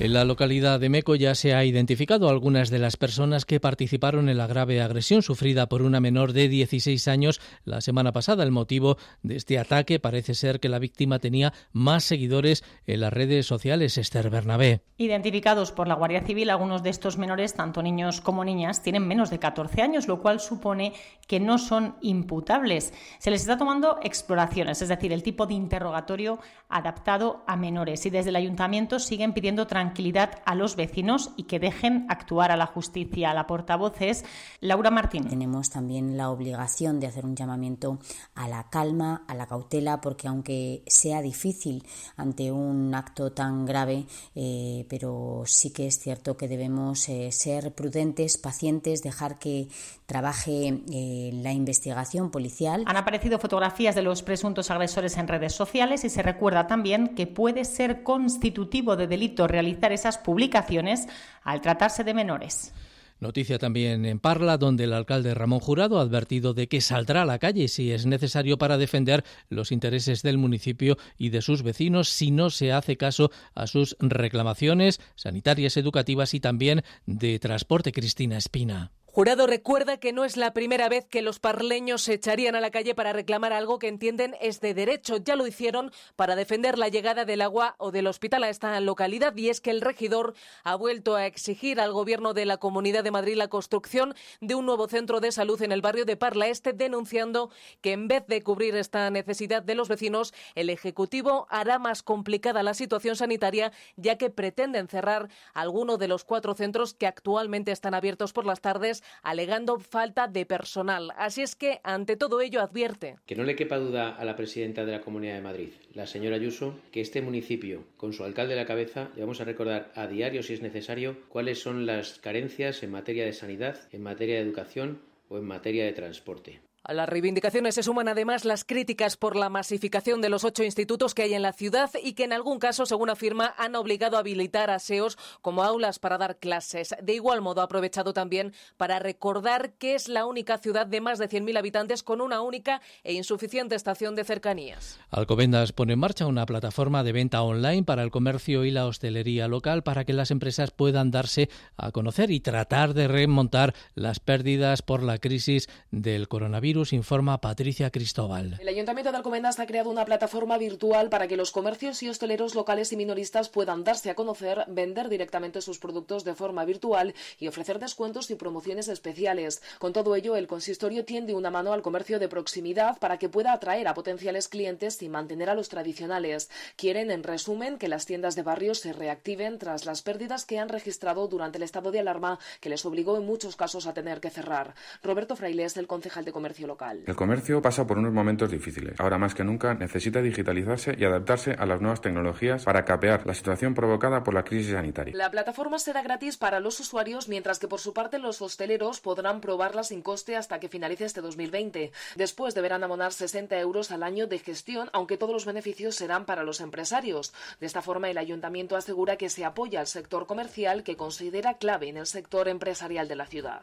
[0.00, 4.28] En la localidad de Meco ya se ha identificado algunas de las personas que participaron
[4.28, 8.44] en la grave agresión sufrida por una menor de 16 años la semana pasada.
[8.44, 13.12] El motivo de este ataque parece ser que la víctima tenía más seguidores en las
[13.12, 13.98] redes sociales.
[13.98, 14.82] Esther Bernabé.
[14.98, 19.30] Identificados por la Guardia Civil, algunos de estos menores, tanto niños como niñas, tienen menos
[19.30, 20.92] de 14 años, lo cual supone
[21.26, 22.94] que no son imputables.
[23.18, 28.06] Se les está tomando exploraciones, es decir, el tipo de interrogatorio adaptado a menores.
[28.06, 32.52] Y desde el ayuntamiento siguen pidiendo tranquilidad tranquilidad a los vecinos y que dejen actuar
[32.52, 33.32] a la justicia.
[33.32, 34.22] La portavoz es
[34.60, 35.26] Laura Martín.
[35.26, 37.98] Tenemos también la obligación de hacer un llamamiento
[38.34, 41.84] a la calma, a la cautela, porque aunque sea difícil
[42.18, 47.74] ante un acto tan grave, eh, pero sí que es cierto que debemos eh, ser
[47.74, 49.68] prudentes, pacientes, dejar que
[50.04, 52.82] trabaje eh, la investigación policial.
[52.86, 57.26] Han aparecido fotografías de los presuntos agresores en redes sociales y se recuerda también que
[57.26, 59.46] puede ser constitutivo de delito
[59.92, 61.06] esas publicaciones
[61.42, 62.72] al tratarse de menores.
[63.20, 67.26] Noticia también en Parla, donde el alcalde Ramón Jurado ha advertido de que saldrá a
[67.26, 72.08] la calle si es necesario para defender los intereses del municipio y de sus vecinos
[72.10, 77.90] si no se hace caso a sus reclamaciones sanitarias, educativas y también de transporte.
[77.90, 78.92] Cristina Espina.
[79.18, 82.70] Jurado recuerda que no es la primera vez que los parleños se echarían a la
[82.70, 85.16] calle para reclamar algo que entienden es de derecho.
[85.16, 89.36] Ya lo hicieron para defender la llegada del agua o del hospital a esta localidad
[89.36, 93.10] y es que el regidor ha vuelto a exigir al gobierno de la Comunidad de
[93.10, 96.72] Madrid la construcción de un nuevo centro de salud en el barrio de Parla Este,
[96.72, 97.50] denunciando
[97.80, 102.62] que en vez de cubrir esta necesidad de los vecinos, el Ejecutivo hará más complicada
[102.62, 107.94] la situación sanitaria ya que pretenden cerrar alguno de los cuatro centros que actualmente están
[107.94, 111.12] abiertos por las tardes alegando falta de personal.
[111.16, 113.16] Así es que, ante todo ello, advierte.
[113.26, 116.36] Que no le quepa duda a la presidenta de la Comunidad de Madrid, la señora
[116.36, 120.06] Ayuso, que este municipio, con su alcalde a la cabeza, le vamos a recordar a
[120.06, 124.42] diario, si es necesario, cuáles son las carencias en materia de sanidad, en materia de
[124.42, 126.67] educación o en materia de transporte.
[126.88, 131.12] A las reivindicaciones se suman además las críticas por la masificación de los ocho institutos
[131.12, 134.20] que hay en la ciudad y que en algún caso, según afirma, han obligado a
[134.20, 136.96] habilitar aseos como aulas para dar clases.
[137.02, 141.18] De igual modo, ha aprovechado también para recordar que es la única ciudad de más
[141.18, 144.98] de 100.000 habitantes con una única e insuficiente estación de cercanías.
[145.10, 149.46] Alcobendas pone en marcha una plataforma de venta online para el comercio y la hostelería
[149.46, 154.80] local para que las empresas puedan darse a conocer y tratar de remontar las pérdidas
[154.80, 158.56] por la crisis del coronavirus informa Patricia Cristóbal.
[158.60, 162.54] El Ayuntamiento de Alcobendas ha creado una plataforma virtual para que los comercios y hosteleros
[162.54, 167.48] locales y minoristas puedan darse a conocer, vender directamente sus productos de forma virtual y
[167.48, 169.60] ofrecer descuentos y promociones especiales.
[169.78, 173.52] Con todo ello, el consistorio tiende una mano al comercio de proximidad para que pueda
[173.52, 176.50] atraer a potenciales clientes y mantener a los tradicionales.
[176.76, 180.68] Quieren, en resumen, que las tiendas de barrio se reactiven tras las pérdidas que han
[180.68, 184.30] registrado durante el estado de alarma que les obligó en muchos casos a tener que
[184.30, 184.74] cerrar.
[185.02, 187.02] Roberto Fraile es el concejal de comercio local.
[187.06, 189.00] El comercio pasa por unos momentos difíciles.
[189.00, 193.34] Ahora más que nunca necesita digitalizarse y adaptarse a las nuevas tecnologías para capear la
[193.34, 195.16] situación provocada por la crisis sanitaria.
[195.16, 199.40] La plataforma será gratis para los usuarios, mientras que por su parte los hosteleros podrán
[199.40, 201.90] probarla sin coste hasta que finalice este 2020.
[202.14, 206.44] Después deberán abonar 60 euros al año de gestión, aunque todos los beneficios serán para
[206.44, 207.32] los empresarios.
[207.58, 211.88] De esta forma, el ayuntamiento asegura que se apoya al sector comercial que considera clave
[211.88, 213.62] en el sector empresarial de la ciudad.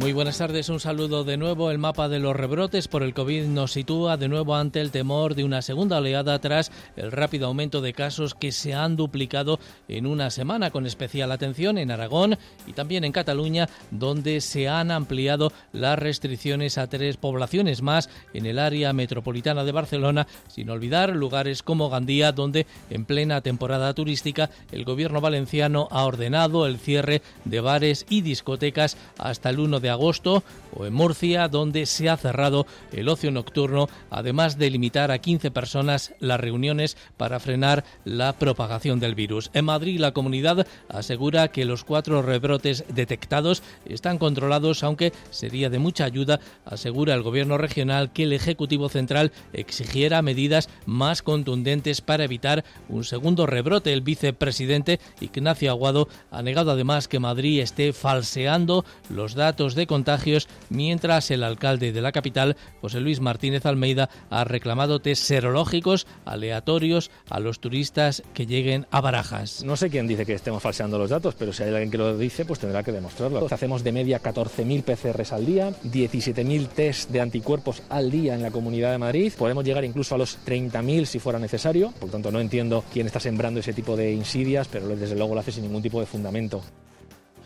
[0.00, 1.70] Muy buenas tardes, un saludo de nuevo.
[1.70, 5.34] El mapa de los rebrotes por el COVID nos sitúa de nuevo ante el temor
[5.34, 10.06] de una segunda oleada tras el rápido aumento de casos que se han duplicado en
[10.06, 15.52] una semana, con especial atención en Aragón y también en Cataluña, donde se han ampliado
[15.74, 21.62] las restricciones a tres poblaciones más en el área metropolitana de Barcelona, sin olvidar lugares
[21.62, 27.60] como Gandía, donde en plena temporada turística el gobierno valenciano ha ordenado el cierre de
[27.60, 30.42] bares y discotecas hasta el 1 de agosto
[30.74, 35.50] o en Murcia, donde se ha cerrado el ocio nocturno, además de limitar a 15
[35.50, 39.50] personas las reuniones para frenar la propagación del virus.
[39.52, 45.78] En Madrid, la comunidad asegura que los cuatro rebrotes detectados están controlados, aunque sería de
[45.78, 52.24] mucha ayuda, asegura el gobierno regional, que el Ejecutivo Central exigiera medidas más contundentes para
[52.24, 53.92] evitar un segundo rebrote.
[53.92, 60.48] El vicepresidente Ignacio Aguado ha negado además que Madrid esté falseando los datos de contagios,
[60.68, 67.10] mientras el alcalde de la capital, José Luis Martínez Almeida, ha reclamado test serológicos aleatorios
[67.28, 69.64] a los turistas que lleguen a Barajas.
[69.64, 72.16] No sé quién dice que estemos falseando los datos, pero si hay alguien que lo
[72.16, 73.46] dice, pues tendrá que demostrarlo.
[73.50, 78.50] Hacemos de media 14.000 PCRs al día, 17.000 test de anticuerpos al día en la
[78.50, 79.32] Comunidad de Madrid.
[79.36, 81.92] Podemos llegar incluso a los 30.000 si fuera necesario.
[81.98, 85.34] Por lo tanto, no entiendo quién está sembrando ese tipo de insidias, pero desde luego
[85.34, 86.62] lo hace sin ningún tipo de fundamento.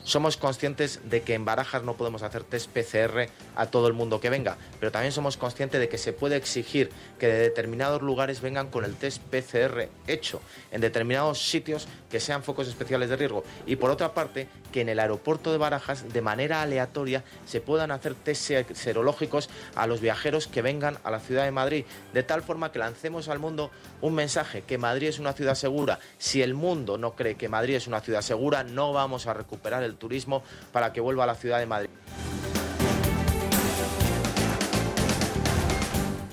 [0.05, 4.21] Somos conscientes de que en Barajas no podemos hacer test PCR a todo el mundo
[4.21, 8.43] que venga, pero también somos conscientes de que se puede exigir que de determinados lugares
[8.43, 13.45] vengan con el test PCR hecho, en determinados sitios que sean focos especiales de riesgo.
[13.65, 17.93] Y por otra parte, que en el aeropuerto de Barajas, de manera aleatoria, se puedan
[17.93, 22.43] hacer test serológicos a los viajeros que vengan a la ciudad de Madrid, de tal
[22.43, 26.01] forma que lancemos al mundo un mensaje, que Madrid es una ciudad segura.
[26.19, 29.85] Si el mundo no cree que Madrid es una ciudad segura, no vamos a recuperar
[29.85, 31.91] el turismo para que vuelva a la ciudad de Madrid.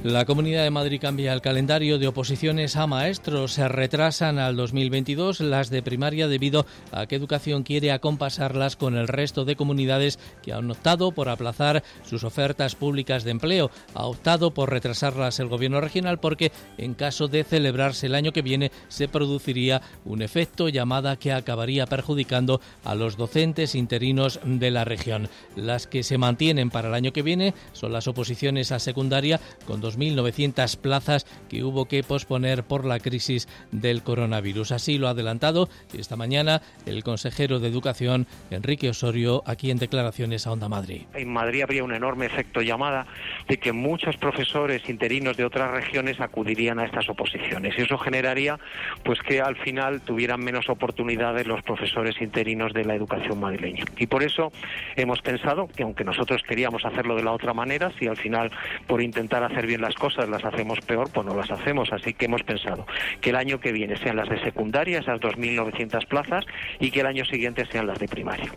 [0.04, 3.54] La Comunidad de Madrid cambia el calendario de oposiciones a maestros.
[3.54, 9.08] Se retrasan al 2022 las de primaria debido a que Educación quiere acompasarlas con el
[9.08, 13.70] resto de comunidades que han optado por aplazar sus ofertas públicas de empleo.
[13.94, 18.42] Ha optado por retrasarlas el Gobierno regional porque en caso de celebrarse el año que
[18.42, 24.84] viene se produciría un efecto llamada que acabaría perjudicando a los docentes interinos de la
[24.84, 25.30] región.
[25.56, 29.80] Las que se mantienen para el año que viene son las oposiciones a secundaria con
[29.80, 34.72] dos 2.900 plazas que hubo que posponer por la crisis del coronavirus.
[34.72, 40.48] Así lo ha adelantado esta mañana el consejero de Educación, Enrique Osorio, aquí en declaraciones
[40.48, 41.04] a Onda Madrid.
[41.14, 43.08] En Madrid habría un enorme efecto llamada
[43.48, 48.60] de que muchos profesores interinos de otras regiones acudirían a estas oposiciones y eso generaría
[49.04, 53.86] pues que al final tuvieran menos oportunidades los profesores interinos de la educación madrileña.
[53.98, 54.52] Y por eso
[54.96, 58.52] hemos pensado que aunque nosotros queríamos hacerlo de la otra manera, si al final
[58.88, 61.92] por intentar hacer bien las cosas las hacemos peor, pues no las hacemos.
[61.92, 62.86] Así que hemos pensado
[63.20, 66.46] que el año que viene sean las de secundaria, esas 2.900 plazas,
[66.80, 68.52] y que el año siguiente sean las de primaria.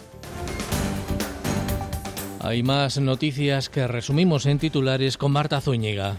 [2.40, 6.16] Hay más noticias que resumimos en titulares con Marta Zúñiga.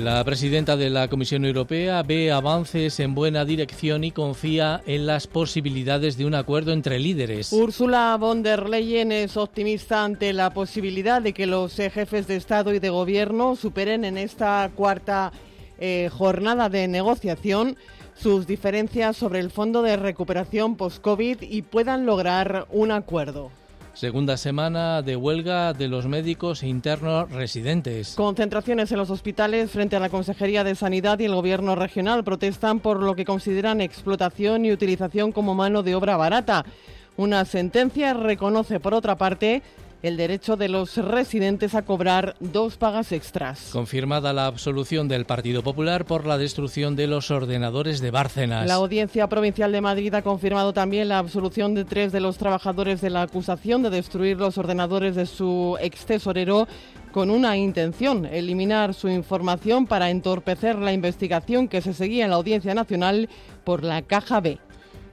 [0.00, 5.26] La presidenta de la Comisión Europea ve avances en buena dirección y confía en las
[5.26, 7.52] posibilidades de un acuerdo entre líderes.
[7.52, 12.36] Ursula von der Leyen es optimista ante la posibilidad de que los eh, jefes de
[12.36, 15.32] Estado y de Gobierno superen en esta cuarta
[15.78, 17.76] eh, jornada de negociación
[18.14, 23.50] sus diferencias sobre el Fondo de Recuperación Post-COVID y puedan lograr un acuerdo.
[23.92, 28.14] Segunda semana de huelga de los médicos internos residentes.
[28.14, 32.80] Concentraciones en los hospitales frente a la Consejería de Sanidad y el Gobierno regional protestan
[32.80, 36.64] por lo que consideran explotación y utilización como mano de obra barata.
[37.16, 39.62] Una sentencia reconoce, por otra parte,
[40.02, 43.70] el derecho de los residentes a cobrar dos pagas extras.
[43.72, 48.66] Confirmada la absolución del Partido Popular por la destrucción de los ordenadores de Bárcenas.
[48.66, 53.00] La Audiencia Provincial de Madrid ha confirmado también la absolución de tres de los trabajadores
[53.00, 56.66] de la acusación de destruir los ordenadores de su ex tesorero
[57.12, 62.36] con una intención, eliminar su información para entorpecer la investigación que se seguía en la
[62.36, 63.28] Audiencia Nacional
[63.64, 64.58] por la Caja B.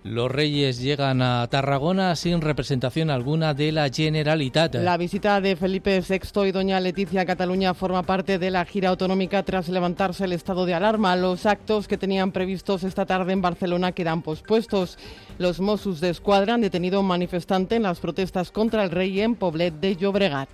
[0.08, 4.76] Los Reyes llegan a Tarragona sin representación alguna de la Generalitat.
[4.76, 8.90] La visita de Felipe VI y doña Leticia a Cataluña forma parte de la gira
[8.90, 11.18] autonómica tras levantarse el estado de alarma.
[11.18, 14.98] Los actos que tenían previstos esta tarde en Barcelona quedan pospuestos.
[15.40, 19.20] Los Mossos de Escuadra han detenido a un manifestante en las protestas contra el rey
[19.20, 20.48] en Poblet de Llobregat.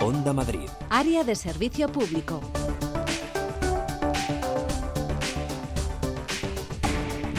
[0.00, 0.68] Onda Madrid.
[0.88, 2.40] Área de servicio público.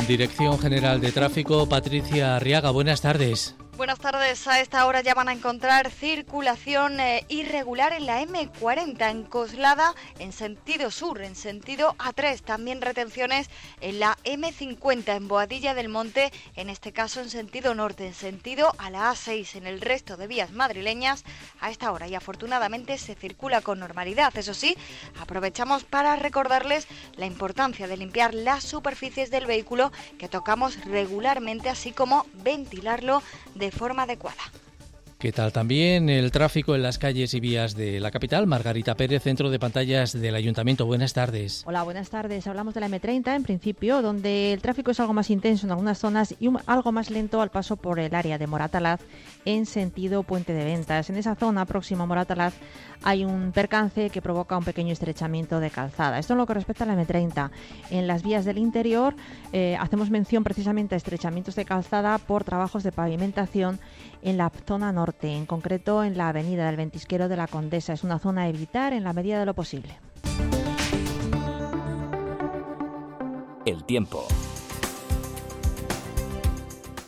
[0.08, 3.56] Dirección General de Tráfico, Patricia Arriaga, buenas tardes.
[3.78, 4.48] Buenas tardes.
[4.48, 9.94] A esta hora ya van a encontrar circulación eh, irregular en la M40 en Coslada
[10.18, 12.40] en sentido sur, en sentido A3.
[12.40, 13.50] También retenciones
[13.82, 18.74] en la M50 en Boadilla del Monte, en este caso en sentido norte, en sentido
[18.78, 19.56] a la A6.
[19.56, 21.26] En el resto de vías madrileñas
[21.60, 24.38] a esta hora y afortunadamente se circula con normalidad.
[24.38, 24.78] Eso sí,
[25.20, 31.92] aprovechamos para recordarles la importancia de limpiar las superficies del vehículo que tocamos regularmente, así
[31.92, 33.22] como ventilarlo
[33.54, 34.42] de forma adecuada.
[35.26, 38.46] ¿Qué tal también el tráfico en las calles y vías de la capital?
[38.46, 40.86] Margarita Pérez, centro de pantallas del Ayuntamiento.
[40.86, 41.64] Buenas tardes.
[41.66, 42.46] Hola, buenas tardes.
[42.46, 45.98] Hablamos de la M30 en principio, donde el tráfico es algo más intenso en algunas
[45.98, 49.02] zonas y algo más lento al paso por el área de Moratalaz
[49.46, 51.10] en sentido Puente de Ventas.
[51.10, 52.54] En esa zona próxima a Moratalaz
[53.02, 56.20] hay un percance que provoca un pequeño estrechamiento de calzada.
[56.20, 57.50] Esto en lo que respecta a la M30.
[57.90, 59.16] En las vías del interior
[59.54, 63.80] eh, hacemos mención precisamente a estrechamientos de calzada por trabajos de pavimentación
[64.26, 67.94] en la zona norte, en concreto en la avenida del Ventisquero de la Condesa.
[67.94, 69.98] Es una zona a evitar en la medida de lo posible.
[73.66, 74.28] El tiempo.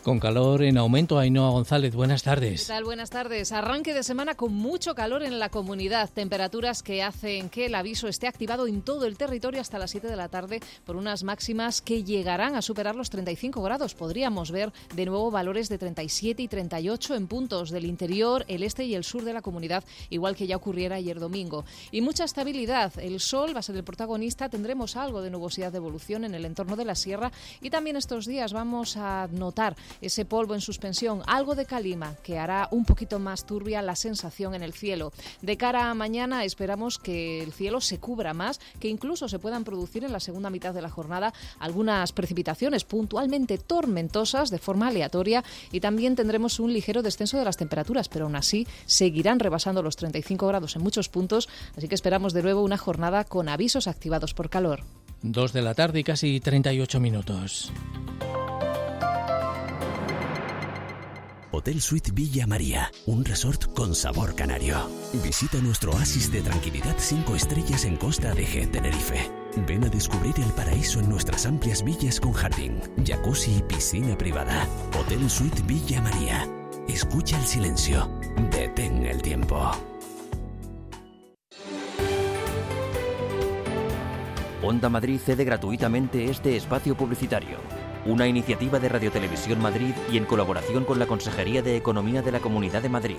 [0.08, 2.62] Con calor en aumento, Ainhoa González, buenas tardes.
[2.62, 2.84] ¿Qué tal?
[2.84, 3.52] Buenas tardes.
[3.52, 6.08] Arranque de semana con mucho calor en la comunidad.
[6.08, 10.06] Temperaturas que hacen que el aviso esté activado en todo el territorio hasta las 7
[10.06, 13.94] de la tarde por unas máximas que llegarán a superar los 35 grados.
[13.94, 18.86] Podríamos ver de nuevo valores de 37 y 38 en puntos del interior, el este
[18.86, 21.66] y el sur de la comunidad, igual que ya ocurriera ayer domingo.
[21.92, 22.98] Y mucha estabilidad.
[22.98, 24.48] El sol va a ser el protagonista.
[24.48, 27.30] Tendremos algo de nubosidad de evolución en el entorno de la sierra
[27.60, 32.38] y también estos días vamos a notar ese polvo en suspensión, algo de calima que
[32.38, 35.12] hará un poquito más turbia la sensación en el cielo.
[35.42, 39.64] De cara a mañana esperamos que el cielo se cubra más, que incluso se puedan
[39.64, 45.44] producir en la segunda mitad de la jornada algunas precipitaciones puntualmente tormentosas de forma aleatoria
[45.72, 49.96] y también tendremos un ligero descenso de las temperaturas, pero aún así seguirán rebasando los
[49.96, 54.34] 35 grados en muchos puntos, así que esperamos de nuevo una jornada con avisos activados
[54.34, 54.84] por calor.
[55.22, 57.72] Dos de la tarde y casi 38 minutos.
[61.50, 64.76] Hotel Suite Villa María, un resort con sabor canario.
[65.24, 69.30] Visita nuestro oasis de tranquilidad 5 estrellas en Costa de G, Tenerife.
[69.66, 74.68] Ven a descubrir el paraíso en nuestras amplias villas con jardín, jacuzzi y piscina privada.
[75.00, 76.46] Hotel Suite Villa María.
[76.86, 78.10] Escucha el silencio.
[78.50, 79.70] Detén el tiempo.
[84.62, 87.77] Onda Madrid cede gratuitamente este espacio publicitario
[88.08, 92.32] una iniciativa de Radio Televisión Madrid y en colaboración con la Consejería de Economía de
[92.32, 93.16] la Comunidad de Madrid.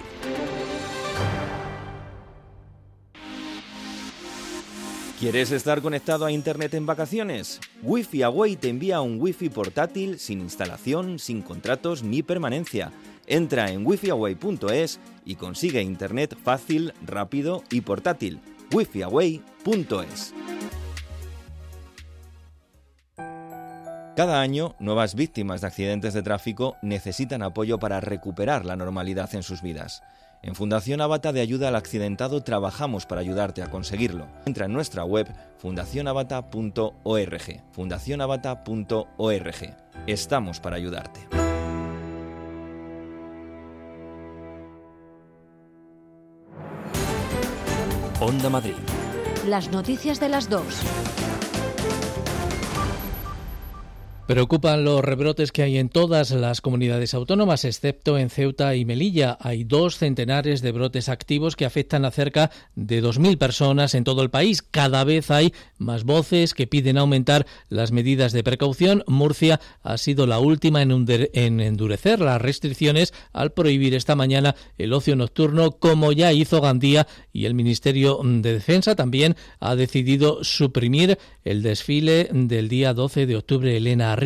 [5.19, 7.59] ¿Quieres estar conectado a Internet en vacaciones?
[7.83, 12.91] Wi-Fi Away te envía un Wi-Fi portátil sin instalación, sin contratos ni permanencia.
[13.27, 18.39] Entra en wifiaway.es y consigue Internet fácil, rápido y portátil.
[18.71, 20.33] wifiaway.es
[24.15, 29.43] Cada año, nuevas víctimas de accidentes de tráfico necesitan apoyo para recuperar la normalidad en
[29.43, 30.03] sus vidas.
[30.41, 34.27] En Fundación Abata de Ayuda al Accidentado trabajamos para ayudarte a conseguirlo.
[34.45, 37.61] Entra en nuestra web fundacionabata.org.
[37.71, 39.75] fundacionabata.org.
[40.07, 41.19] Estamos para ayudarte.
[48.21, 48.73] Onda Madrid.
[49.47, 50.83] Las noticias de las dos.
[54.29, 59.39] Preocupan los rebrotes que hay en todas las comunidades autónomas, excepto en Ceuta y Melilla.
[59.41, 64.21] Hay dos centenares de brotes activos que afectan a cerca de 2.000 personas en todo
[64.21, 64.61] el país.
[64.61, 69.03] Cada vez hay más voces que piden aumentar las medidas de precaución.
[69.07, 75.15] Murcia ha sido la última en, endurecer las restricciones al prohibir esta mañana el ocio
[75.15, 81.63] nocturno, como ya hizo Gandía y el Ministerio de Defensa también ha decidido suprimir el
[81.63, 83.75] desfile del día 12 de octubre.
[83.75, 84.18] Elena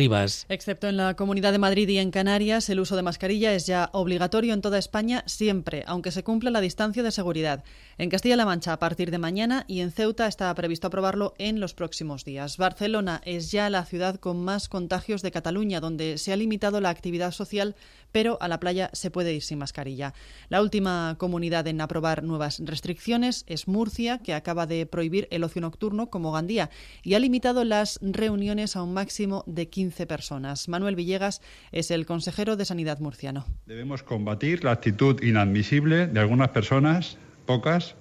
[0.48, 3.90] Excepto en la Comunidad de Madrid y en Canarias, el uso de mascarilla es ya
[3.92, 7.62] obligatorio en toda España siempre, aunque se cumpla la distancia de seguridad.
[7.96, 11.74] En Castilla-La Mancha a partir de mañana y en Ceuta está previsto aprobarlo en los
[11.74, 12.56] próximos días.
[12.56, 16.90] Barcelona es ya la ciudad con más contagios de Cataluña, donde se ha limitado la
[16.90, 17.76] actividad social,
[18.10, 20.12] pero a la playa se puede ir sin mascarilla.
[20.48, 25.60] La última comunidad en aprobar nuevas restricciones es Murcia, que acaba de prohibir el ocio
[25.60, 26.70] nocturno como Gandía
[27.04, 30.68] y ha limitado las reuniones a un máximo de 15 personas.
[30.68, 31.40] Manuel Villegas
[31.72, 33.44] es el consejero de Sanidad murciano.
[33.66, 37.94] Debemos combatir la actitud inadmisible de algunas personas pocas,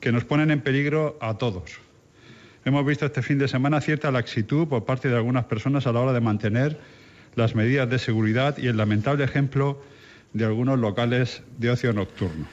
[0.00, 1.80] que nos ponen en peligro a todos.
[2.64, 6.00] Hemos visto este fin de semana cierta laxitud por parte de algunas personas a la
[6.00, 6.78] hora de mantener
[7.34, 9.82] las medidas de seguridad y el lamentable ejemplo
[10.32, 12.46] de algunos locales de ocio nocturno.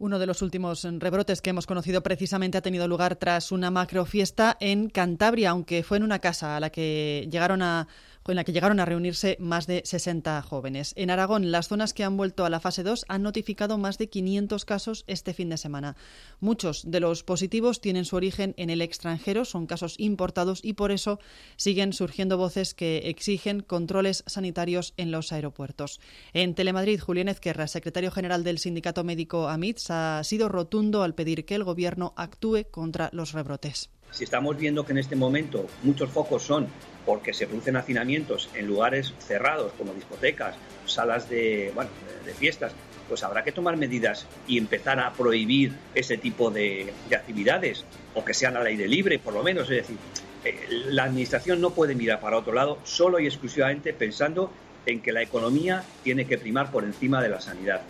[0.00, 4.56] Uno de los últimos rebrotes que hemos conocido precisamente ha tenido lugar tras una macrofiesta
[4.60, 7.88] en Cantabria, aunque fue en una casa a la que llegaron a
[8.32, 10.92] en la que llegaron a reunirse más de 60 jóvenes.
[10.96, 14.08] En Aragón, las zonas que han vuelto a la fase 2 han notificado más de
[14.08, 15.96] 500 casos este fin de semana.
[16.40, 20.92] Muchos de los positivos tienen su origen en el extranjero, son casos importados y por
[20.92, 21.18] eso
[21.56, 26.00] siguen surgiendo voces que exigen controles sanitarios en los aeropuertos.
[26.32, 31.44] En Telemadrid, Julián Ezquerra, secretario general del sindicato médico AMITS, ha sido rotundo al pedir
[31.44, 33.90] que el gobierno actúe contra los rebrotes.
[34.10, 36.66] Si estamos viendo que en este momento muchos focos son
[37.06, 40.56] porque se producen hacinamientos en lugares cerrados como discotecas,
[40.86, 41.90] salas de, bueno,
[42.24, 42.72] de fiestas,
[43.08, 47.84] pues habrá que tomar medidas y empezar a prohibir ese tipo de, de actividades,
[48.14, 49.70] o que sean al aire libre, por lo menos.
[49.70, 49.96] Es decir,
[50.44, 54.52] eh, la Administración no puede mirar para otro lado solo y exclusivamente pensando
[54.86, 57.82] en que la economía tiene que primar por encima de la sanidad.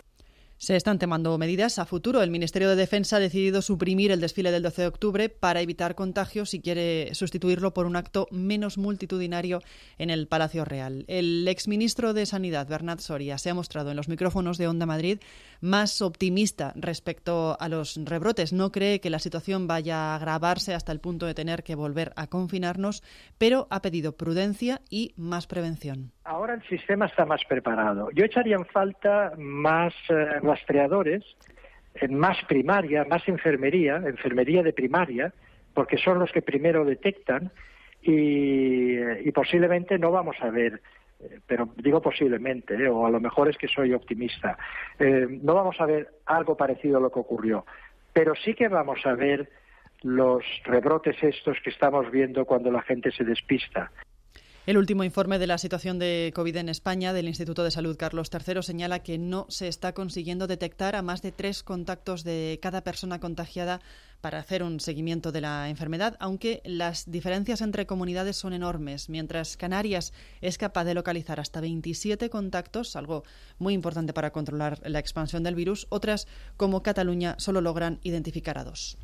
[0.59, 2.21] Se están tomando medidas a futuro.
[2.21, 5.95] El Ministerio de Defensa ha decidido suprimir el desfile del 12 de octubre para evitar
[5.95, 9.63] contagios y quiere sustituirlo por un acto menos multitudinario
[9.99, 11.05] en el Palacio Real.
[11.07, 15.21] El exministro de Sanidad, Bernat Soria, se ha mostrado en los micrófonos de Onda Madrid
[15.61, 18.53] más optimista respecto a los rebrotes.
[18.53, 22.13] No cree que la situación vaya a agravarse hasta el punto de tener que volver
[22.17, 23.03] a confinarnos,
[23.39, 26.13] pero ha pedido prudencia y más prevención.
[26.25, 28.11] Ahora el sistema está más preparado.
[28.13, 31.25] Yo echaría en falta más eh, rastreadores,
[32.11, 35.33] más primaria, más enfermería, enfermería de primaria,
[35.75, 37.51] porque son los que primero detectan
[38.03, 40.81] y, posiblemente no vamos a ver eh,
[41.47, 44.57] pero digo posiblemente, eh, o a lo mejor es que soy optimista,
[44.99, 47.65] no vamos a ver algo parecido a lo que ocurrió,
[48.13, 49.49] pero sí que vamos a ver
[50.03, 53.91] los rebrotes estos que estamos viendo cuando la gente se despista.
[54.69, 58.29] El último informe de la situación de COVID en España del Instituto de Salud Carlos
[58.31, 62.85] III señala que no se está consiguiendo detectar a más de tres contactos de cada
[62.85, 63.81] persona contagiada
[64.21, 69.09] para hacer un seguimiento de la enfermedad, aunque las diferencias entre comunidades son enormes.
[69.09, 70.13] Mientras Canarias
[70.43, 73.23] es capaz de localizar hasta 27 contactos, algo
[73.57, 78.65] muy importante para controlar la expansión del virus, otras, como Cataluña, solo logran identificar a
[78.65, 78.99] dos.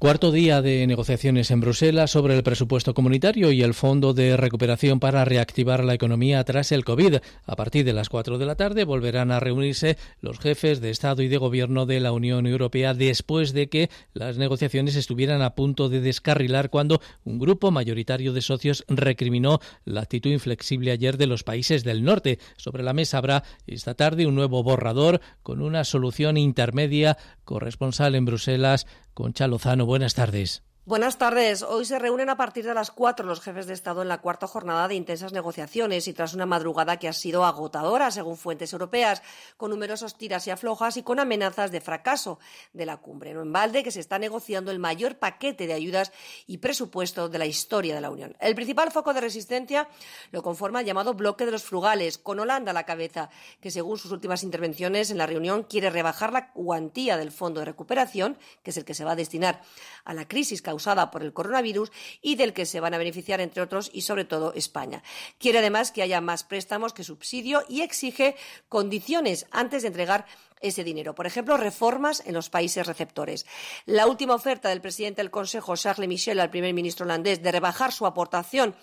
[0.00, 4.98] Cuarto día de negociaciones en Bruselas sobre el presupuesto comunitario y el Fondo de Recuperación
[4.98, 7.16] para reactivar la economía tras el COVID.
[7.44, 11.20] A partir de las cuatro de la tarde volverán a reunirse los jefes de Estado
[11.20, 15.90] y de Gobierno de la Unión Europea después de que las negociaciones estuvieran a punto
[15.90, 21.44] de descarrilar cuando un grupo mayoritario de socios recriminó la actitud inflexible ayer de los
[21.44, 22.38] países del norte.
[22.56, 28.24] Sobre la mesa habrá esta tarde un nuevo borrador con una solución intermedia corresponsal en
[28.24, 28.86] Bruselas
[29.20, 30.62] Concha Lozano, buenas tardes.
[30.90, 31.62] Buenas tardes.
[31.62, 34.48] Hoy se reúnen a partir de las cuatro los jefes de Estado en la cuarta
[34.48, 39.22] jornada de intensas negociaciones y tras una madrugada que ha sido agotadora, según fuentes europeas,
[39.56, 42.40] con numerosos tiras y aflojas y con amenazas de fracaso
[42.72, 43.32] de la cumbre.
[43.34, 46.10] No en balde que se está negociando el mayor paquete de ayudas
[46.48, 48.36] y presupuesto de la historia de la Unión.
[48.40, 49.86] El principal foco de resistencia
[50.32, 53.30] lo conforma el llamado bloque de los frugales, con Holanda a la cabeza,
[53.60, 57.66] que según sus últimas intervenciones en la reunión quiere rebajar la cuantía del fondo de
[57.66, 59.62] recuperación, que es el que se va a destinar
[60.04, 60.79] a la crisis causada
[61.10, 64.52] por el coronavirus y del que se van a beneficiar, entre otros, y sobre todo
[64.54, 65.02] España.
[65.38, 68.36] Quiere además que haya más préstamos que subsidio y exige
[68.68, 70.26] condiciones antes de entregar
[70.60, 71.14] ese dinero.
[71.14, 73.46] Por ejemplo, reformas en los países receptores.
[73.86, 77.92] La última oferta del presidente del Consejo, Charles Michel, al primer ministro holandés, de rebajar
[77.92, 78.74] su aportación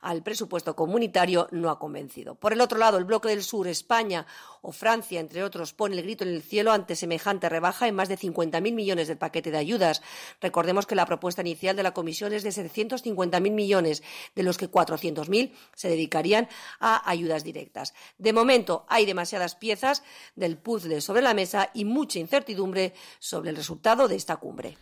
[0.00, 2.34] al presupuesto comunitario no ha convencido.
[2.34, 4.26] Por el otro lado, el bloque del sur, España
[4.62, 8.08] o Francia, entre otros, pone el grito en el cielo ante semejante rebaja en más
[8.08, 10.02] de 50.000 millones del paquete de ayudas.
[10.40, 14.02] Recordemos que la propuesta inicial de la Comisión es de 750.000 millones,
[14.34, 16.48] de los que 400.000 se dedicarían
[16.80, 17.94] a ayudas directas.
[18.18, 20.02] De momento, hay demasiadas piezas
[20.34, 24.76] del puzzle sobre la mesa y mucha incertidumbre sobre el resultado de esta cumbre.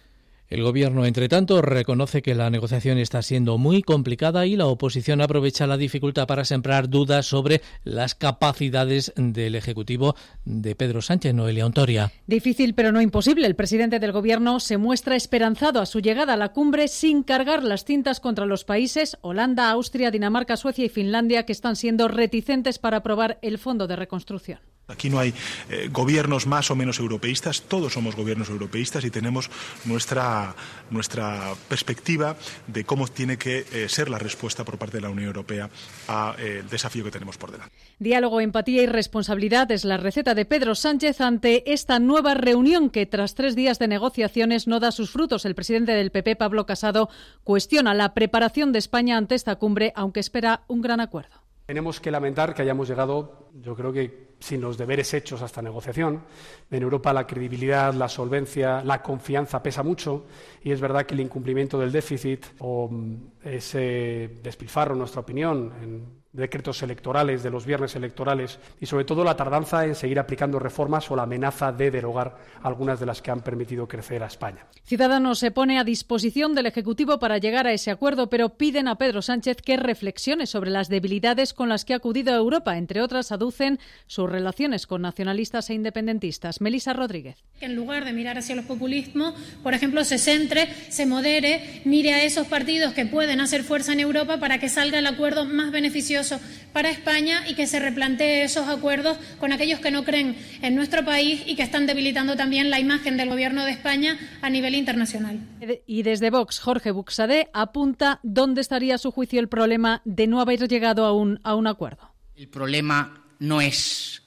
[0.55, 5.21] El Gobierno, entre tanto, reconoce que la negociación está siendo muy complicada y la oposición
[5.21, 11.67] aprovecha la dificultad para sembrar dudas sobre las capacidades del Ejecutivo de Pedro Sánchez, Noelia
[11.67, 12.13] Ontoria.
[12.29, 13.49] Difícil, pero no imposible.
[13.49, 17.65] El presidente del Gobierno se muestra esperanzado a su llegada a la cumbre sin cargar
[17.65, 22.79] las cintas contra los países Holanda, Austria, Dinamarca, Suecia y Finlandia, que están siendo reticentes
[22.79, 24.61] para aprobar el Fondo de Reconstrucción.
[24.87, 25.33] Aquí no hay
[25.71, 29.51] eh, gobiernos más o menos europeístas, todos somos gobiernos europeístas y tenemos
[29.87, 30.55] nuestra,
[30.91, 35.29] nuestra perspectiva de cómo tiene que eh, ser la respuesta por parte de la Unión
[35.29, 35.71] Europea
[36.07, 37.75] al eh, desafío que tenemos por delante.
[37.99, 43.07] Diálogo, empatía y responsabilidad es la receta de Pedro Sánchez ante esta nueva reunión que
[43.07, 45.47] tras tres días de negociaciones no da sus frutos.
[45.47, 47.09] El presidente del PP, Pablo Casado,
[47.43, 51.44] cuestiona la preparación de España ante esta cumbre, aunque espera un gran acuerdo.
[51.67, 55.63] Tenemos que lamentar que hayamos llegado, yo creo que sin los deberes hechos a esta
[55.63, 56.23] negociación.
[56.71, 60.27] En Europa la credibilidad, la solvencia, la confianza pesa mucho
[60.63, 65.73] y es verdad que el incumplimiento del déficit o mm, ese despilfarro, en nuestra opinión,
[65.81, 70.59] en decretos electorales, de los viernes electorales y sobre todo la tardanza en seguir aplicando
[70.59, 74.67] reformas o la amenaza de derogar algunas de las que han permitido crecer a España.
[74.83, 78.97] Ciudadanos se pone a disposición del Ejecutivo para llegar a ese acuerdo, pero piden a
[78.97, 82.77] Pedro Sánchez que reflexione sobre las debilidades con las que ha acudido a Europa.
[82.77, 86.61] Entre otras, aducen sus relaciones con nacionalistas e independentistas.
[86.61, 87.37] Melisa Rodríguez.
[87.61, 92.13] Que en lugar de mirar hacia los populismos, por ejemplo, se centre, se modere, mire
[92.13, 95.71] a esos partidos que pueden hacer fuerza en Europa para que salga el acuerdo más
[95.71, 96.24] beneficioso
[96.73, 101.05] para España y que se replantee esos acuerdos con aquellos que no creen en nuestro
[101.05, 105.41] país y que están debilitando también la imagen del Gobierno de España a nivel internacional.
[105.87, 110.41] Y desde Vox, Jorge Buxade apunta dónde estaría a su juicio el problema de no
[110.41, 112.15] haber llegado a un, a un acuerdo.
[112.35, 114.23] El problema no es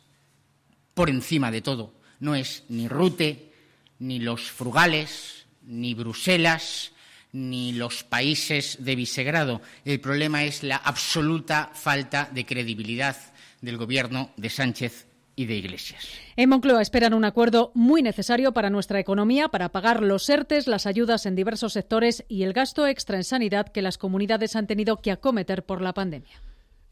[0.93, 3.51] por encima de todo, no es ni Rute,
[3.99, 6.91] ni los frugales, ni Bruselas,
[7.31, 9.61] ni los países de Visegrado.
[9.85, 13.15] El problema es la absoluta falta de credibilidad
[13.61, 16.03] del Gobierno de Sánchez y de Iglesias.
[16.35, 20.87] En Moncloa esperan un acuerdo muy necesario para nuestra economía, para pagar los ERTES, las
[20.87, 24.97] ayudas en diversos sectores y el gasto extra en sanidad que las comunidades han tenido
[24.97, 26.41] que acometer por la pandemia.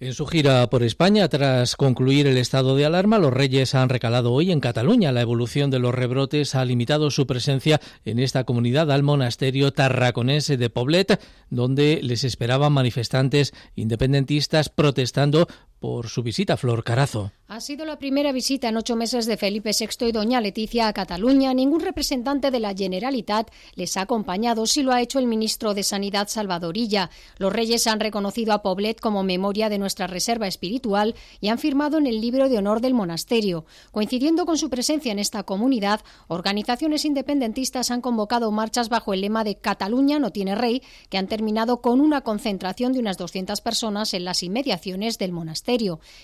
[0.01, 4.33] En su gira por España, tras concluir el estado de alarma, los reyes han recalado
[4.33, 5.13] hoy en Cataluña.
[5.13, 10.57] La evolución de los rebrotes ha limitado su presencia en esta comunidad al monasterio tarraconense
[10.57, 15.47] de Poblet, donde les esperaban manifestantes independentistas protestando
[15.85, 17.31] por su visita, Flor Carazo.
[17.47, 20.93] Ha sido la primera visita en ocho meses de Felipe VI y doña Leticia a
[20.93, 21.53] Cataluña.
[21.53, 25.83] Ningún representante de la Generalitat les ha acompañado, si lo ha hecho el ministro de
[25.83, 27.11] Sanidad Salvadorilla.
[27.37, 31.99] Los reyes han reconocido a Poblet como memoria de nuestra reserva espiritual y han firmado
[31.99, 33.65] en el libro de honor del monasterio.
[33.91, 39.43] Coincidiendo con su presencia en esta comunidad, organizaciones independentistas han convocado marchas bajo el lema
[39.43, 44.15] de Cataluña no tiene rey, que han terminado con una concentración de unas 200 personas
[44.15, 45.74] en las inmediaciones del monasterio.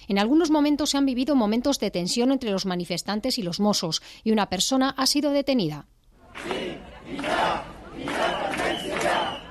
[0.08, 4.02] En algunos momentos se han vivido momentos de tensión entre los manifestantes y los mozos
[4.24, 5.88] y una persona ha sido detenida.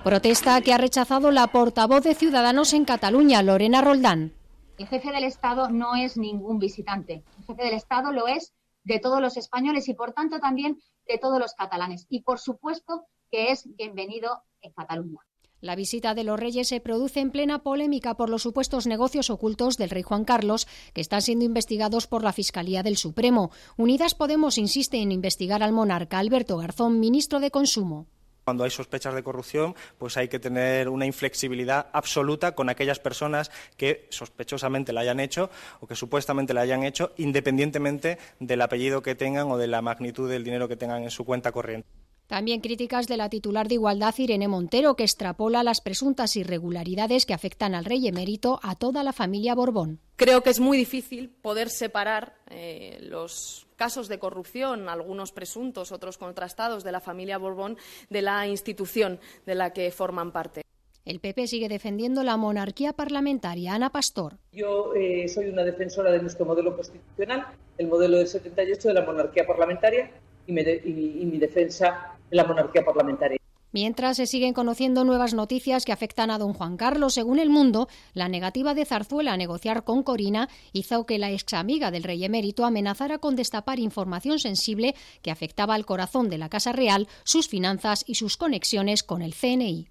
[0.04, 4.32] Protesta que ha rechazado la portavoz de Ciudadanos en Cataluña, Lorena Roldán.
[4.78, 7.22] El jefe del Estado no es ningún visitante.
[7.38, 11.18] El jefe del Estado lo es de todos los españoles y, por tanto, también de
[11.18, 12.06] todos los catalanes.
[12.08, 15.20] Y, por supuesto, que es bienvenido en Cataluña.
[15.60, 19.76] La visita de los reyes se produce en plena polémica por los supuestos negocios ocultos
[19.76, 23.50] del rey Juan Carlos, que están siendo investigados por la Fiscalía del Supremo.
[23.76, 28.06] Unidas Podemos insiste en investigar al monarca Alberto Garzón, ministro de Consumo.
[28.44, 33.50] Cuando hay sospechas de corrupción, pues hay que tener una inflexibilidad absoluta con aquellas personas
[33.76, 35.50] que sospechosamente la hayan hecho
[35.80, 40.30] o que supuestamente la hayan hecho, independientemente del apellido que tengan o de la magnitud
[40.30, 41.99] del dinero que tengan en su cuenta corriente.
[42.30, 47.34] También críticas de la titular de Igualdad, Irene Montero, que extrapola las presuntas irregularidades que
[47.34, 49.98] afectan al rey emérito a toda la familia Borbón.
[50.14, 56.18] Creo que es muy difícil poder separar eh, los casos de corrupción, algunos presuntos, otros
[56.18, 57.76] contrastados, de la familia Borbón
[58.10, 60.62] de la institución de la que forman parte.
[61.04, 63.74] El PP sigue defendiendo la monarquía parlamentaria.
[63.74, 64.38] Ana Pastor.
[64.52, 69.04] Yo eh, soy una defensora de nuestro modelo constitucional, el modelo del 78 de la
[69.04, 70.12] monarquía parlamentaria
[70.46, 73.38] y, y mi defensa la monarquía parlamentaria.
[73.72, 77.88] Mientras se siguen conociendo nuevas noticias que afectan a don Juan Carlos, según El Mundo,
[78.14, 82.24] la negativa de Zarzuela a negociar con Corina hizo que la ex amiga del rey
[82.24, 87.46] emérito amenazara con destapar información sensible que afectaba al corazón de la Casa Real, sus
[87.46, 89.88] finanzas y sus conexiones con el CNI.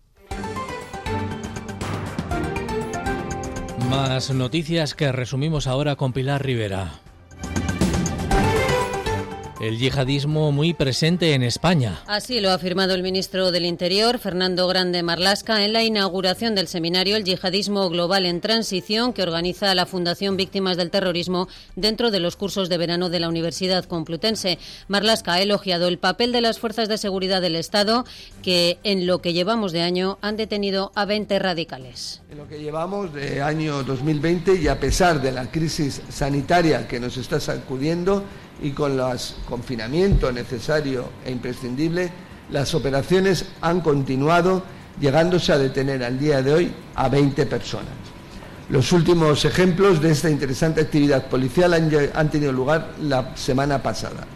[3.89, 6.99] Más noticias que resumimos ahora con Pilar Rivera.
[9.59, 12.01] El yihadismo muy presente en España.
[12.07, 16.69] Así lo ha afirmado el ministro del Interior, Fernando Grande Marlasca, en la inauguración del
[16.69, 22.21] seminario El Yihadismo Global en Transición que organiza la Fundación Víctimas del Terrorismo dentro de
[22.21, 24.59] los cursos de verano de la Universidad Complutense.
[24.87, 28.05] Marlasca ha elogiado el papel de las fuerzas de seguridad del Estado
[28.41, 32.21] que en lo que llevamos de año han detenido a 20 radicales.
[32.31, 37.01] En lo que llevamos de año 2020 y a pesar de la crisis sanitaria que
[37.01, 38.23] nos está sacudiendo,
[38.61, 42.11] y con los confinamiento necesario e imprescindible,
[42.51, 44.63] las operaciones han continuado
[44.99, 47.93] llegándose a detener al día de hoy a 20 personas.
[48.69, 54.27] Los últimos ejemplos de esta interesante actividad policial han, han tenido lugar la semana pasada.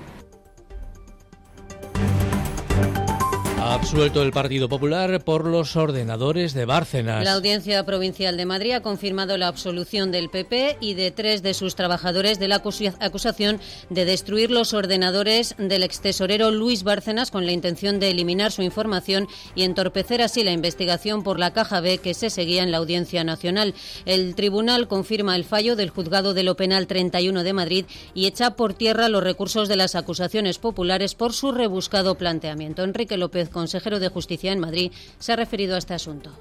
[3.72, 7.24] Absuelto el Partido Popular por los ordenadores de Bárcenas.
[7.24, 11.54] La Audiencia Provincial de Madrid ha confirmado la absolución del PP y de tres de
[11.54, 12.62] sus trabajadores de la
[13.00, 18.64] acusación de destruir los ordenadores del extesorero Luis Bárcenas con la intención de eliminar su
[18.64, 22.78] información y entorpecer así la investigación por la Caja B que se seguía en la
[22.78, 23.76] Audiencia Nacional.
[24.06, 28.56] El tribunal confirma el fallo del Juzgado de lo Penal 31 de Madrid y echa
[28.56, 32.84] por tierra los recursos de las acusaciones populares por su rebuscado planteamiento.
[32.84, 36.32] Enrique López consejero de Justicia en Madrid, se ha referido a este asunto.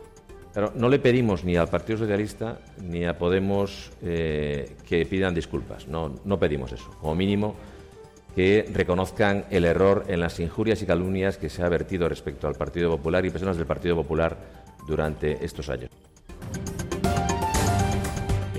[0.74, 5.88] No le pedimos ni al Partido Socialista ni a Podemos eh, que pidan disculpas.
[5.88, 6.90] No, no pedimos eso.
[7.00, 7.54] Como mínimo,
[8.34, 12.54] que reconozcan el error en las injurias y calumnias que se ha vertido respecto al
[12.54, 14.36] Partido Popular y personas del Partido Popular
[14.86, 15.90] durante estos años.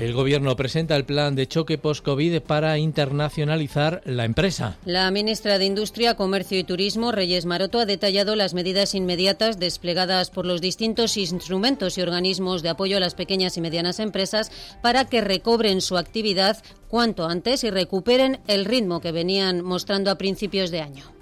[0.03, 4.75] El Gobierno presenta el plan de choque post-COVID para internacionalizar la empresa.
[4.83, 10.29] La ministra de Industria, Comercio y Turismo, Reyes Maroto, ha detallado las medidas inmediatas desplegadas
[10.29, 14.51] por los distintos instrumentos y organismos de apoyo a las pequeñas y medianas empresas
[14.81, 20.17] para que recobren su actividad cuanto antes y recuperen el ritmo que venían mostrando a
[20.17, 21.12] principios de año.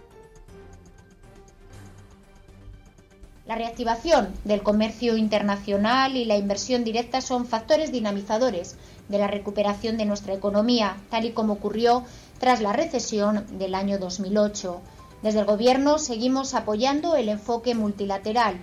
[3.52, 8.78] La reactivación del comercio internacional y la inversión directa son factores dinamizadores
[9.10, 12.06] de la recuperación de nuestra economía, tal y como ocurrió
[12.40, 14.80] tras la recesión del año 2008.
[15.22, 18.56] Desde el Gobierno seguimos apoyando el enfoque multilateral.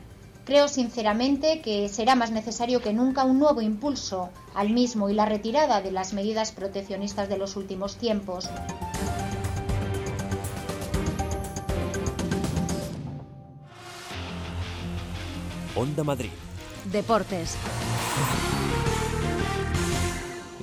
[0.46, 5.26] Creo sinceramente que será más necesario que nunca un nuevo impulso al mismo y la
[5.26, 8.48] retirada de las medidas proteccionistas de los últimos tiempos.
[15.78, 16.30] Onda Madrid.
[16.90, 17.56] Deportes.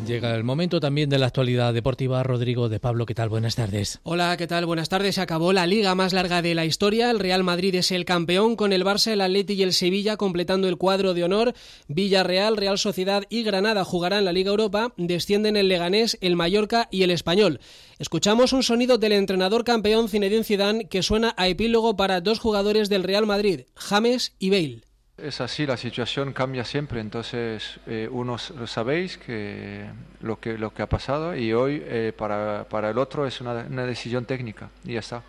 [0.05, 2.21] Llega el momento también de la actualidad deportiva.
[2.21, 3.29] Rodrigo de Pablo, ¿qué tal?
[3.29, 4.01] Buenas tardes.
[4.03, 4.65] Hola, ¿qué tal?
[4.65, 5.15] Buenas tardes.
[5.15, 7.09] Se acabó la liga más larga de la historia.
[7.09, 10.67] El Real Madrid es el campeón con el Barça, el Atleti y el Sevilla completando
[10.67, 11.53] el cuadro de honor.
[11.87, 14.93] Villarreal, Real Sociedad y Granada jugarán la Liga Europa.
[14.97, 17.61] Descienden el Leganés, el Mallorca y el Español.
[17.97, 22.89] Escuchamos un sonido del entrenador campeón Zinedine Zidane que suena a epílogo para dos jugadores
[22.89, 24.84] del Real Madrid, James y Bale.
[25.17, 29.85] Es así, la situación cambia siempre, entonces eh, unos lo sabéis que
[30.19, 33.65] lo que lo que ha pasado y hoy eh, para, para, el otro es una,
[33.69, 35.23] una decisión técnica y ya está,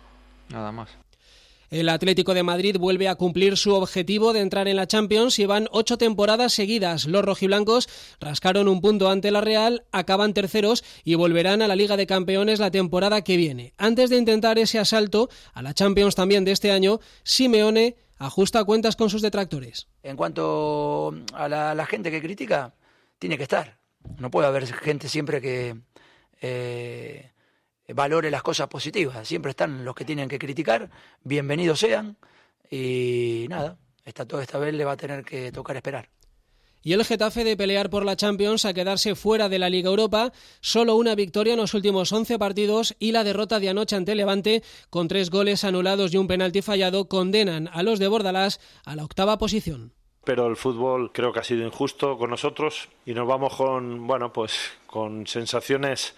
[0.49, 0.89] nada más.
[1.69, 5.45] El Atlético de Madrid vuelve a cumplir su objetivo de entrar en la Champions y
[5.45, 7.05] van ocho temporadas seguidas.
[7.05, 7.89] Los rojiblancos
[8.21, 12.59] rascaron un punto ante la Real, acaban terceros y volverán a la Liga de Campeones
[12.59, 13.73] la temporada que viene.
[13.77, 18.95] Antes de intentar ese asalto a la Champions también de este año, Simeone ajusta cuentas
[18.95, 19.87] con sus detractores.
[20.03, 22.73] En cuanto a la, gente que critica,
[23.19, 23.77] tiene que estar.
[24.17, 25.77] No puede haber gente siempre que
[26.41, 27.31] eh,
[27.89, 29.27] valore las cosas positivas.
[29.27, 30.89] Siempre están los que tienen que criticar,
[31.23, 32.17] bienvenidos sean.
[32.69, 36.09] y nada, esta, esta vez le va a tener que tocar esperar.
[36.83, 40.31] Y el Getafe de pelear por la Champions a quedarse fuera de la Liga Europa,
[40.61, 44.63] solo una victoria en los últimos 11 partidos y la derrota de anoche ante Levante
[44.89, 49.03] con tres goles anulados y un penalti fallado condenan a los de Bordalás a la
[49.03, 53.55] octava posición pero el fútbol creo que ha sido injusto con nosotros y nos vamos
[53.55, 56.15] con bueno pues con sensaciones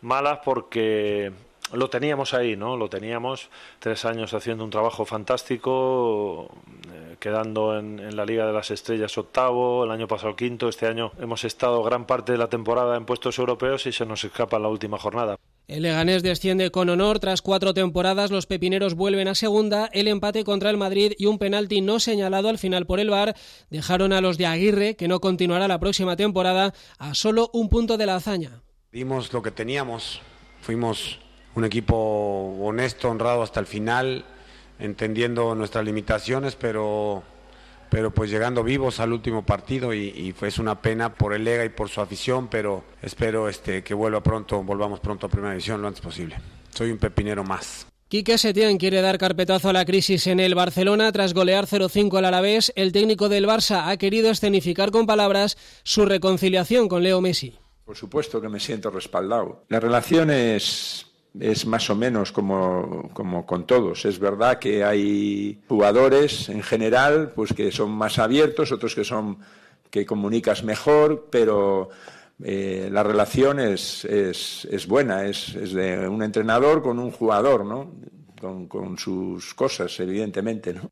[0.00, 1.32] malas porque
[1.72, 2.76] lo teníamos ahí, ¿no?
[2.76, 6.48] Lo teníamos tres años haciendo un trabajo fantástico,
[6.92, 11.12] eh, quedando en, la Liga de las Estrellas octavo, el año pasado quinto, este año
[11.18, 14.68] hemos estado gran parte de la temporada en puestos europeos y se nos escapa la
[14.68, 15.36] última jornada.
[15.66, 18.30] El Leganés desciende con honor tras cuatro temporadas.
[18.30, 19.90] Los pepineros vuelven a segunda.
[19.92, 23.36] El empate contra el Madrid y un penalti no señalado al final por el VAR
[23.68, 27.98] dejaron a los de Aguirre, que no continuará la próxima temporada, a solo un punto
[27.98, 28.62] de la hazaña.
[28.92, 30.22] Dimos lo que teníamos.
[30.62, 31.18] Fuimos
[31.54, 34.24] un equipo honesto, honrado hasta el final,
[34.78, 37.22] entendiendo nuestras limitaciones, pero,
[37.90, 41.64] pero pues llegando vivos al último partido y, fue es una pena por el Lega
[41.64, 45.80] y por su afición, pero espero este, que vuelva pronto, volvamos pronto a Primera División
[45.82, 46.36] lo antes posible.
[46.72, 47.86] Soy un pepinero más.
[48.08, 52.24] Quique Setién quiere dar carpetazo a la crisis en el Barcelona tras golear 0-5 al
[52.24, 52.72] Alavés.
[52.74, 57.58] El técnico del Barça ha querido escenificar con palabras su reconciliación con Leo Messi.
[57.84, 59.64] Por supuesto que me siento respaldado.
[59.68, 61.07] La relación es
[61.40, 64.04] es más o menos como, como, con todos.
[64.04, 69.38] Es verdad que hay jugadores en general pues que son más abiertos, otros que son
[69.90, 71.88] que comunicas mejor, pero
[72.42, 77.64] eh, la relación es, es, es buena, es, es, de un entrenador con un jugador,
[77.64, 77.92] ¿no?
[78.40, 80.90] Con, con sus cosas, evidentemente, ¿no?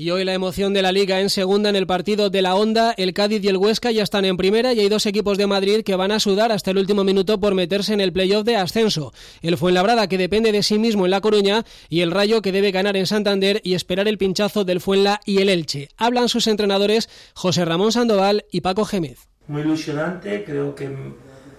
[0.00, 2.94] Y hoy la emoción de la Liga en segunda en el partido de la Onda,
[2.96, 5.82] el Cádiz y el Huesca ya están en primera y hay dos equipos de Madrid
[5.82, 9.12] que van a sudar hasta el último minuto por meterse en el playoff de ascenso.
[9.42, 12.70] El Fuenlabrada que depende de sí mismo en La Coruña y el Rayo que debe
[12.70, 15.88] ganar en Santander y esperar el pinchazo del Fuenla y el Elche.
[15.96, 19.26] Hablan sus entrenadores José Ramón Sandoval y Paco Gémez.
[19.48, 20.90] Muy ilusionante, creo que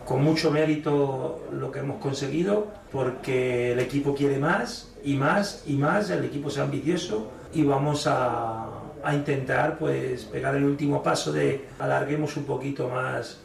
[0.06, 5.74] con mucho mérito lo que hemos conseguido porque el equipo quiere más y más y
[5.74, 8.68] más, el equipo es ambicioso y vamos a,
[9.04, 13.40] a intentar pues pegar el último paso de alarguemos un poquito más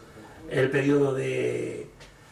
[0.51, 1.89] el periodo de,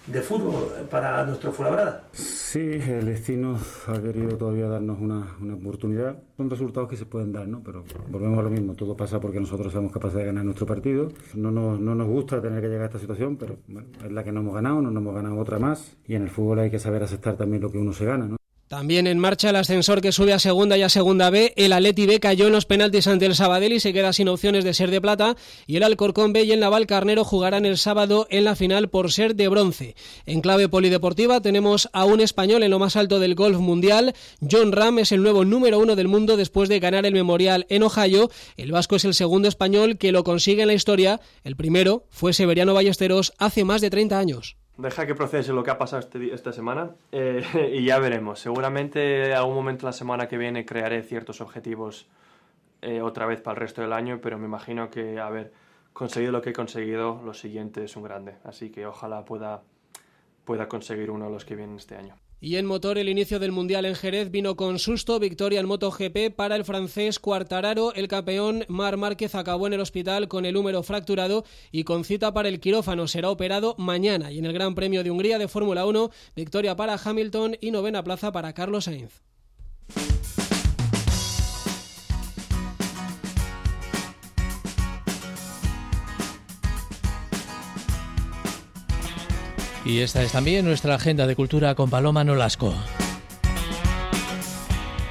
[0.06, 2.08] de fútbol para nuestro Fuenlabrada.
[2.12, 6.22] Sí, el destino ha querido todavía darnos una, una, oportunidad.
[6.36, 7.62] Son resultados que se pueden dar, ¿no?
[7.62, 8.74] Pero volvemos a lo mismo.
[8.74, 11.08] Todo pasa porque nosotros somos capaces de ganar nuestro partido.
[11.34, 14.24] No nos, no nos gusta tener que llegar a esta situación, pero bueno, es la
[14.24, 15.96] que no hemos ganado, no nos hemos ganado otra más.
[16.06, 18.36] Y en el fútbol hay que saber aceptar también lo que uno se gana, ¿no?
[18.72, 21.52] También en marcha el ascensor que sube a segunda y a segunda B.
[21.56, 24.64] El Atleti B cayó en los penaltis ante el Sabadell y se queda sin opciones
[24.64, 25.36] de ser de plata.
[25.66, 29.12] Y el Alcorcón B y el Naval Carnero jugarán el sábado en la final por
[29.12, 29.94] ser de bronce.
[30.24, 34.14] En clave polideportiva tenemos a un español en lo más alto del golf mundial.
[34.40, 37.82] John Ram es el nuevo número uno del mundo después de ganar el Memorial en
[37.82, 38.30] Ohio.
[38.56, 41.20] El vasco es el segundo español que lo consigue en la historia.
[41.44, 44.56] El primero fue Severiano Ballesteros hace más de 30 años.
[44.78, 47.44] Deja que procese lo que ha pasado este, esta semana eh,
[47.74, 48.40] y ya veremos.
[48.40, 52.08] Seguramente algún momento la semana que viene crearé ciertos objetivos
[52.80, 55.52] eh, otra vez para el resto del año, pero me imagino que haber
[55.92, 58.36] conseguido lo que he conseguido, lo siguiente es un grande.
[58.44, 59.62] Así que ojalá pueda,
[60.44, 62.16] pueda conseguir uno de los que vienen este año.
[62.44, 65.20] Y en motor, el inicio del Mundial en Jerez vino con susto.
[65.20, 67.94] Victoria en MotoGP para el francés Cuartararo.
[67.94, 72.34] El campeón Mar Márquez acabó en el hospital con el húmero fracturado y con cita
[72.34, 73.06] para el quirófano.
[73.06, 74.32] Será operado mañana.
[74.32, 78.02] Y en el Gran Premio de Hungría de Fórmula 1, victoria para Hamilton y novena
[78.02, 79.22] plaza para Carlos Sainz.
[89.92, 92.74] Y esta es también nuestra agenda de cultura con Paloma Nolasco.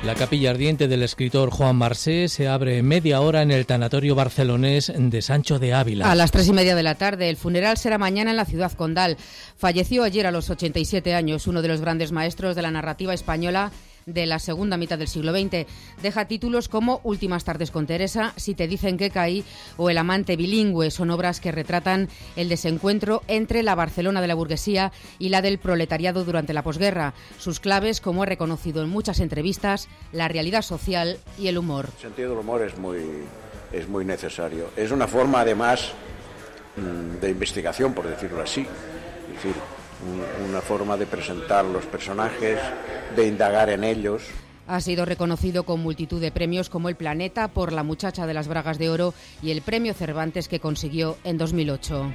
[0.03, 4.91] La capilla ardiente del escritor Juan Marsé se abre media hora en el tanatorio barcelonés
[4.97, 6.11] de Sancho de Ávila.
[6.11, 8.71] A las tres y media de la tarde, el funeral será mañana en la ciudad
[8.71, 9.17] condal.
[9.55, 13.71] Falleció ayer a los 87 años uno de los grandes maestros de la narrativa española
[14.13, 15.65] de la segunda mitad del siglo XX.
[16.01, 19.43] Deja títulos como Últimas tardes con Teresa, Si te dicen que caí
[19.77, 20.91] o El amante bilingüe.
[20.91, 25.59] Son obras que retratan el desencuentro entre la Barcelona de la burguesía y la del
[25.59, 27.13] proletariado durante la posguerra.
[27.37, 31.89] Sus claves, como ha reconocido en muchas entrevistas, la realidad social y el humor.
[31.95, 32.99] El sentido del humor es muy,
[33.71, 34.69] es muy necesario.
[34.75, 35.91] Es una forma, además,
[36.77, 38.65] mm, de investigación, por decirlo así.
[40.47, 42.59] Una forma de presentar los personajes,
[43.15, 44.23] de indagar en ellos.
[44.67, 48.47] Ha sido reconocido con multitud de premios como el Planeta por La muchacha de las
[48.47, 52.11] bragas de oro y el Premio Cervantes que consiguió en 2008.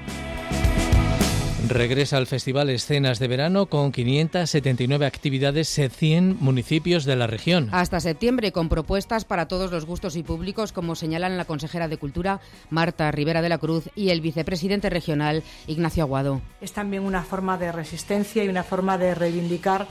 [1.69, 7.71] Regresa al Festival Escenas de Verano con 579 actividades en 100 municipios de la región.
[7.73, 11.97] Hasta septiembre, con propuestas para todos los gustos y públicos, como señalan la consejera de
[11.97, 12.41] Cultura,
[12.71, 16.41] Marta Rivera de la Cruz, y el vicepresidente regional, Ignacio Aguado.
[16.61, 19.89] Es también una forma de resistencia y una forma de reivindicar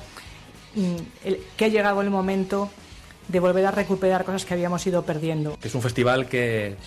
[0.76, 0.96] mm,
[1.58, 2.70] que ha llegado el momento
[3.28, 5.58] de volver a recuperar cosas que habíamos ido perdiendo.
[5.62, 6.78] Es un festival que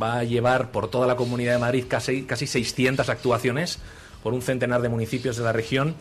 [0.00, 3.80] va a llevar por toda la Comunidad de Madrid casi, casi 600 actuaciones
[4.22, 5.94] por un centenar de municipios de la región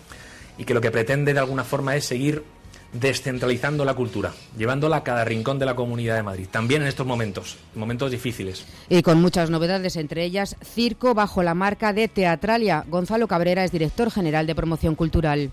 [0.57, 2.43] y que lo que pretende de alguna forma es seguir
[2.93, 7.05] descentralizando la cultura, llevándola a cada rincón de la Comunidad de Madrid, también en estos
[7.05, 8.65] momentos, momentos difíciles.
[8.89, 12.83] Y con muchas novedades, entre ellas Circo bajo la marca de Teatralia.
[12.87, 15.51] Gonzalo Cabrera es director general de promoción cultural.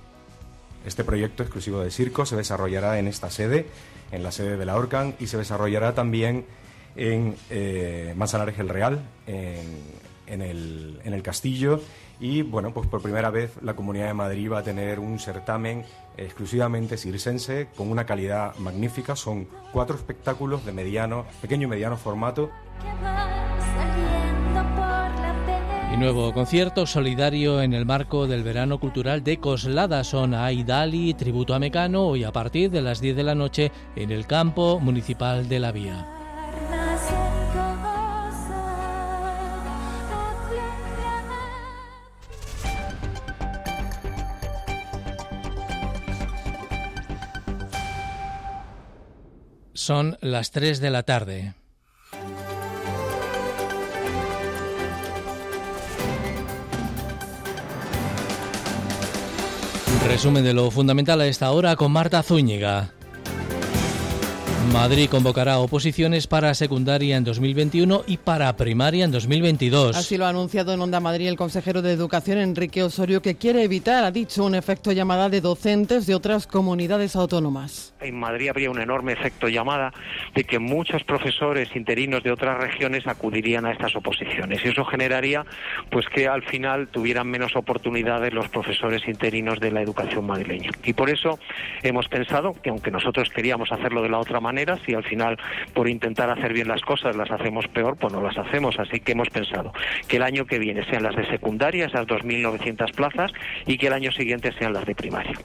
[0.86, 3.66] Este proyecto exclusivo de circo se desarrollará en esta sede,
[4.12, 6.46] en la sede de la Orcan, y se desarrollará también
[6.94, 11.82] en eh, Manzanares el Real, en, el, en el Castillo
[12.20, 15.84] y bueno, pues por primera vez la Comunidad de Madrid va a tener un certamen
[16.16, 19.16] exclusivamente circense con una calidad magnífica.
[19.16, 22.50] Son cuatro espectáculos de mediano, pequeño y mediano formato.
[25.92, 30.02] Y nuevo concierto solidario en el marco del verano cultural de Coslada.
[30.02, 34.10] Son Aidali, tributo a Mecano, y a partir de las 10 de la noche en
[34.10, 36.15] el campo municipal de la Vía.
[49.76, 51.54] Son las 3 de la tarde.
[60.08, 62.95] Resumen de lo fundamental a esta hora con Marta Zúñiga.
[64.72, 69.96] Madrid convocará oposiciones para secundaria en 2021 y para primaria en 2022.
[69.96, 73.62] Así lo ha anunciado en Onda Madrid el consejero de Educación Enrique Osorio, que quiere
[73.62, 77.94] evitar, ha dicho, un efecto llamada de docentes de otras comunidades autónomas.
[78.00, 79.92] En Madrid habría un enorme efecto llamada
[80.34, 85.44] de que muchos profesores interinos de otras regiones acudirían a estas oposiciones y eso generaría
[85.90, 90.70] pues que al final tuvieran menos oportunidades los profesores interinos de la educación madrileña.
[90.82, 91.38] Y por eso
[91.82, 95.36] hemos pensado que aunque nosotros queríamos hacerlo de la otra manera, si al final
[95.74, 98.78] por intentar hacer bien las cosas las hacemos peor, pues no las hacemos.
[98.78, 99.72] Así que hemos pensado
[100.08, 103.32] que el año que viene sean las de secundaria, esas 2.900 plazas,
[103.66, 105.36] y que el año siguiente sean las de primaria.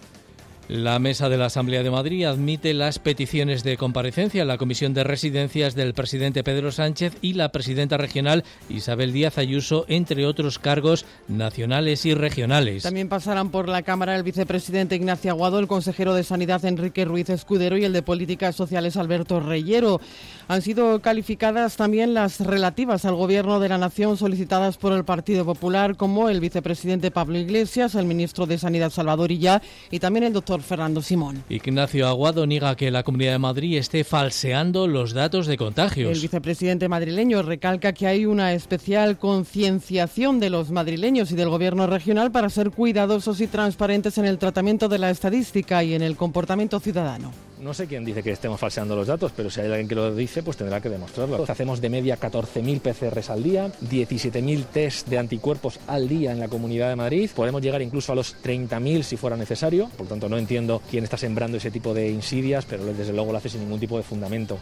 [0.71, 4.93] La mesa de la Asamblea de Madrid admite las peticiones de comparecencia en la Comisión
[4.93, 10.59] de Residencias del presidente Pedro Sánchez y la presidenta regional Isabel Díaz Ayuso, entre otros
[10.59, 12.83] cargos nacionales y regionales.
[12.83, 17.29] También pasarán por la Cámara el vicepresidente Ignacio Aguado, el consejero de Sanidad Enrique Ruiz
[17.29, 19.99] Escudero y el de Políticas Sociales Alberto Reyero.
[20.47, 25.43] Han sido calificadas también las relativas al Gobierno de la Nación solicitadas por el Partido
[25.43, 30.31] Popular, como el vicepresidente Pablo Iglesias, el ministro de Sanidad Salvador Illa y también el
[30.31, 31.43] doctor Fernando Simón.
[31.49, 36.11] Ignacio Aguado niega que la Comunidad de Madrid esté falseando los datos de contagios.
[36.11, 41.87] El vicepresidente madrileño recalca que hay una especial concienciación de los madrileños y del gobierno
[41.87, 46.15] regional para ser cuidadosos y transparentes en el tratamiento de la estadística y en el
[46.15, 47.31] comportamiento ciudadano.
[47.61, 50.15] No sé quién dice que estemos falseando los datos, pero si hay alguien que lo
[50.15, 51.45] dice, pues tendrá que demostrarlo.
[51.47, 56.47] Hacemos de media 14.000 PCRs al día, 17.000 test de anticuerpos al día en la
[56.47, 57.29] Comunidad de Madrid.
[57.35, 59.91] Podemos llegar incluso a los 30.000 si fuera necesario.
[59.95, 63.37] Por tanto, no entiendo quién está sembrando ese tipo de insidias, pero desde luego lo
[63.37, 64.57] hace sin ningún tipo de fundamento.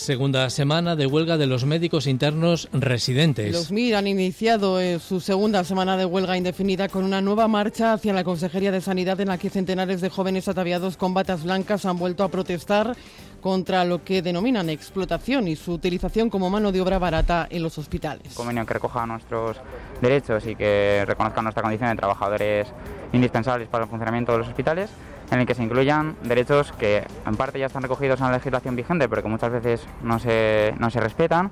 [0.00, 3.52] Segunda semana de huelga de los médicos internos residentes.
[3.52, 7.92] Los MIR han iniciado eh, su segunda semana de huelga indefinida con una nueva marcha
[7.92, 11.84] hacia la Consejería de Sanidad en la que centenares de jóvenes ataviados con batas blancas
[11.84, 12.96] han vuelto a protestar
[13.42, 17.76] contra lo que denominan explotación y su utilización como mano de obra barata en los
[17.76, 18.32] hospitales.
[18.32, 19.58] Convenio que recoja nuestros
[20.00, 22.68] derechos y que reconozca nuestra condición de trabajadores
[23.12, 24.88] indispensables para el funcionamiento de los hospitales
[25.30, 28.76] en el que se incluyan derechos que en parte ya están recogidos en la legislación
[28.76, 31.50] vigente, pero que muchas veces no se, no se respetan,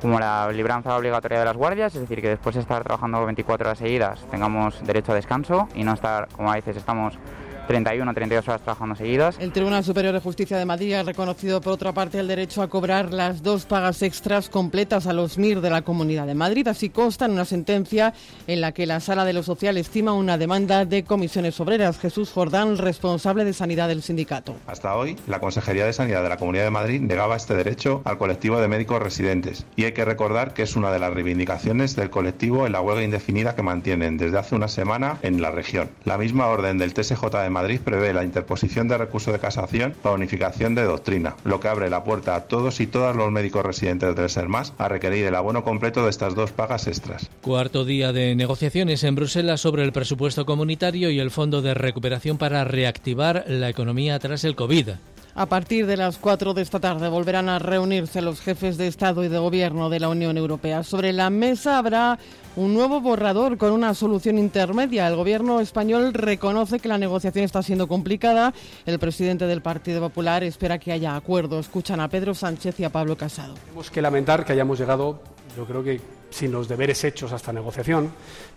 [0.00, 3.68] como la libranza obligatoria de las guardias, es decir, que después de estar trabajando 24
[3.68, 7.18] horas seguidas tengamos derecho a descanso y no estar, como a veces estamos
[7.66, 9.36] 31 o 32 horas trabajando seguidas.
[9.38, 12.68] El Tribunal Superior de Justicia de Madrid ha reconocido por otra parte el derecho a
[12.68, 16.68] cobrar las dos pagas extras completas a los MIR de la Comunidad de Madrid.
[16.68, 18.14] Así consta en una sentencia
[18.46, 21.98] en la que la Sala de lo Social estima una demanda de comisiones obreras.
[21.98, 24.56] Jesús Jordán, responsable de Sanidad del sindicato.
[24.66, 28.18] Hasta hoy, la Consejería de Sanidad de la Comunidad de Madrid negaba este derecho al
[28.18, 29.66] colectivo de médicos residentes.
[29.76, 33.02] Y hay que recordar que es una de las reivindicaciones del colectivo en la huelga
[33.02, 35.90] indefinida que mantienen desde hace una semana en la región.
[36.04, 40.14] La misma orden del TSJ de Madrid prevé la interposición de recurso de casación para
[40.14, 44.14] unificación de doctrina, lo que abre la puerta a todos y todas los médicos residentes
[44.14, 47.30] del SERMAS a requerir el abono completo de estas dos pagas extras.
[47.40, 52.36] Cuarto día de negociaciones en Bruselas sobre el presupuesto comunitario y el Fondo de Recuperación
[52.36, 54.90] para reactivar la economía tras el COVID.
[55.38, 59.22] A partir de las 4 de esta tarde volverán a reunirse los jefes de Estado
[59.22, 60.82] y de Gobierno de la Unión Europea.
[60.82, 62.18] Sobre la mesa habrá
[62.56, 65.06] un nuevo borrador con una solución intermedia.
[65.06, 68.54] El Gobierno español reconoce que la negociación está siendo complicada.
[68.86, 71.58] El presidente del Partido Popular espera que haya acuerdo.
[71.58, 73.56] Escuchan a Pedro Sánchez y a Pablo Casado.
[73.66, 75.20] Tenemos que lamentar que hayamos llegado,
[75.56, 76.00] yo creo que
[76.30, 78.10] sin los deberes hechos a esta negociación.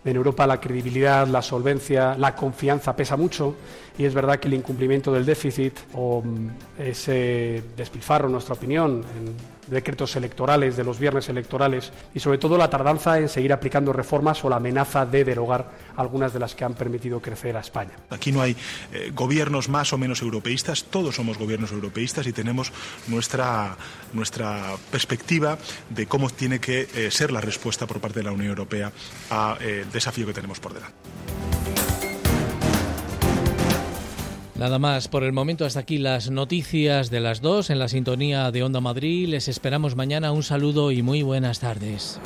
[0.03, 3.55] En Europa la credibilidad, la solvencia, la confianza pesa mucho
[3.97, 9.03] y es verdad que el incumplimiento del déficit o mm, ese despilfarro, en nuestra opinión,
[9.17, 13.93] en decretos electorales, de los viernes electorales y sobre todo la tardanza en seguir aplicando
[13.93, 17.91] reformas o la amenaza de derogar algunas de las que han permitido crecer a España.
[18.09, 18.55] Aquí no hay
[18.91, 22.71] eh, gobiernos más o menos europeístas, todos somos gobiernos europeístas y tenemos
[23.07, 23.75] nuestra,
[24.13, 25.57] nuestra perspectiva
[25.89, 28.91] de cómo tiene que eh, ser la respuesta por parte de la Unión Europea
[29.29, 32.08] al eh, desafío que tenemos por delante.
[34.59, 35.63] Nada más por el momento.
[35.63, 39.29] Hasta aquí las noticias de las dos en la sintonía de Onda Madrid.
[39.29, 40.33] Les esperamos mañana.
[40.33, 42.19] Un saludo y muy buenas tardes.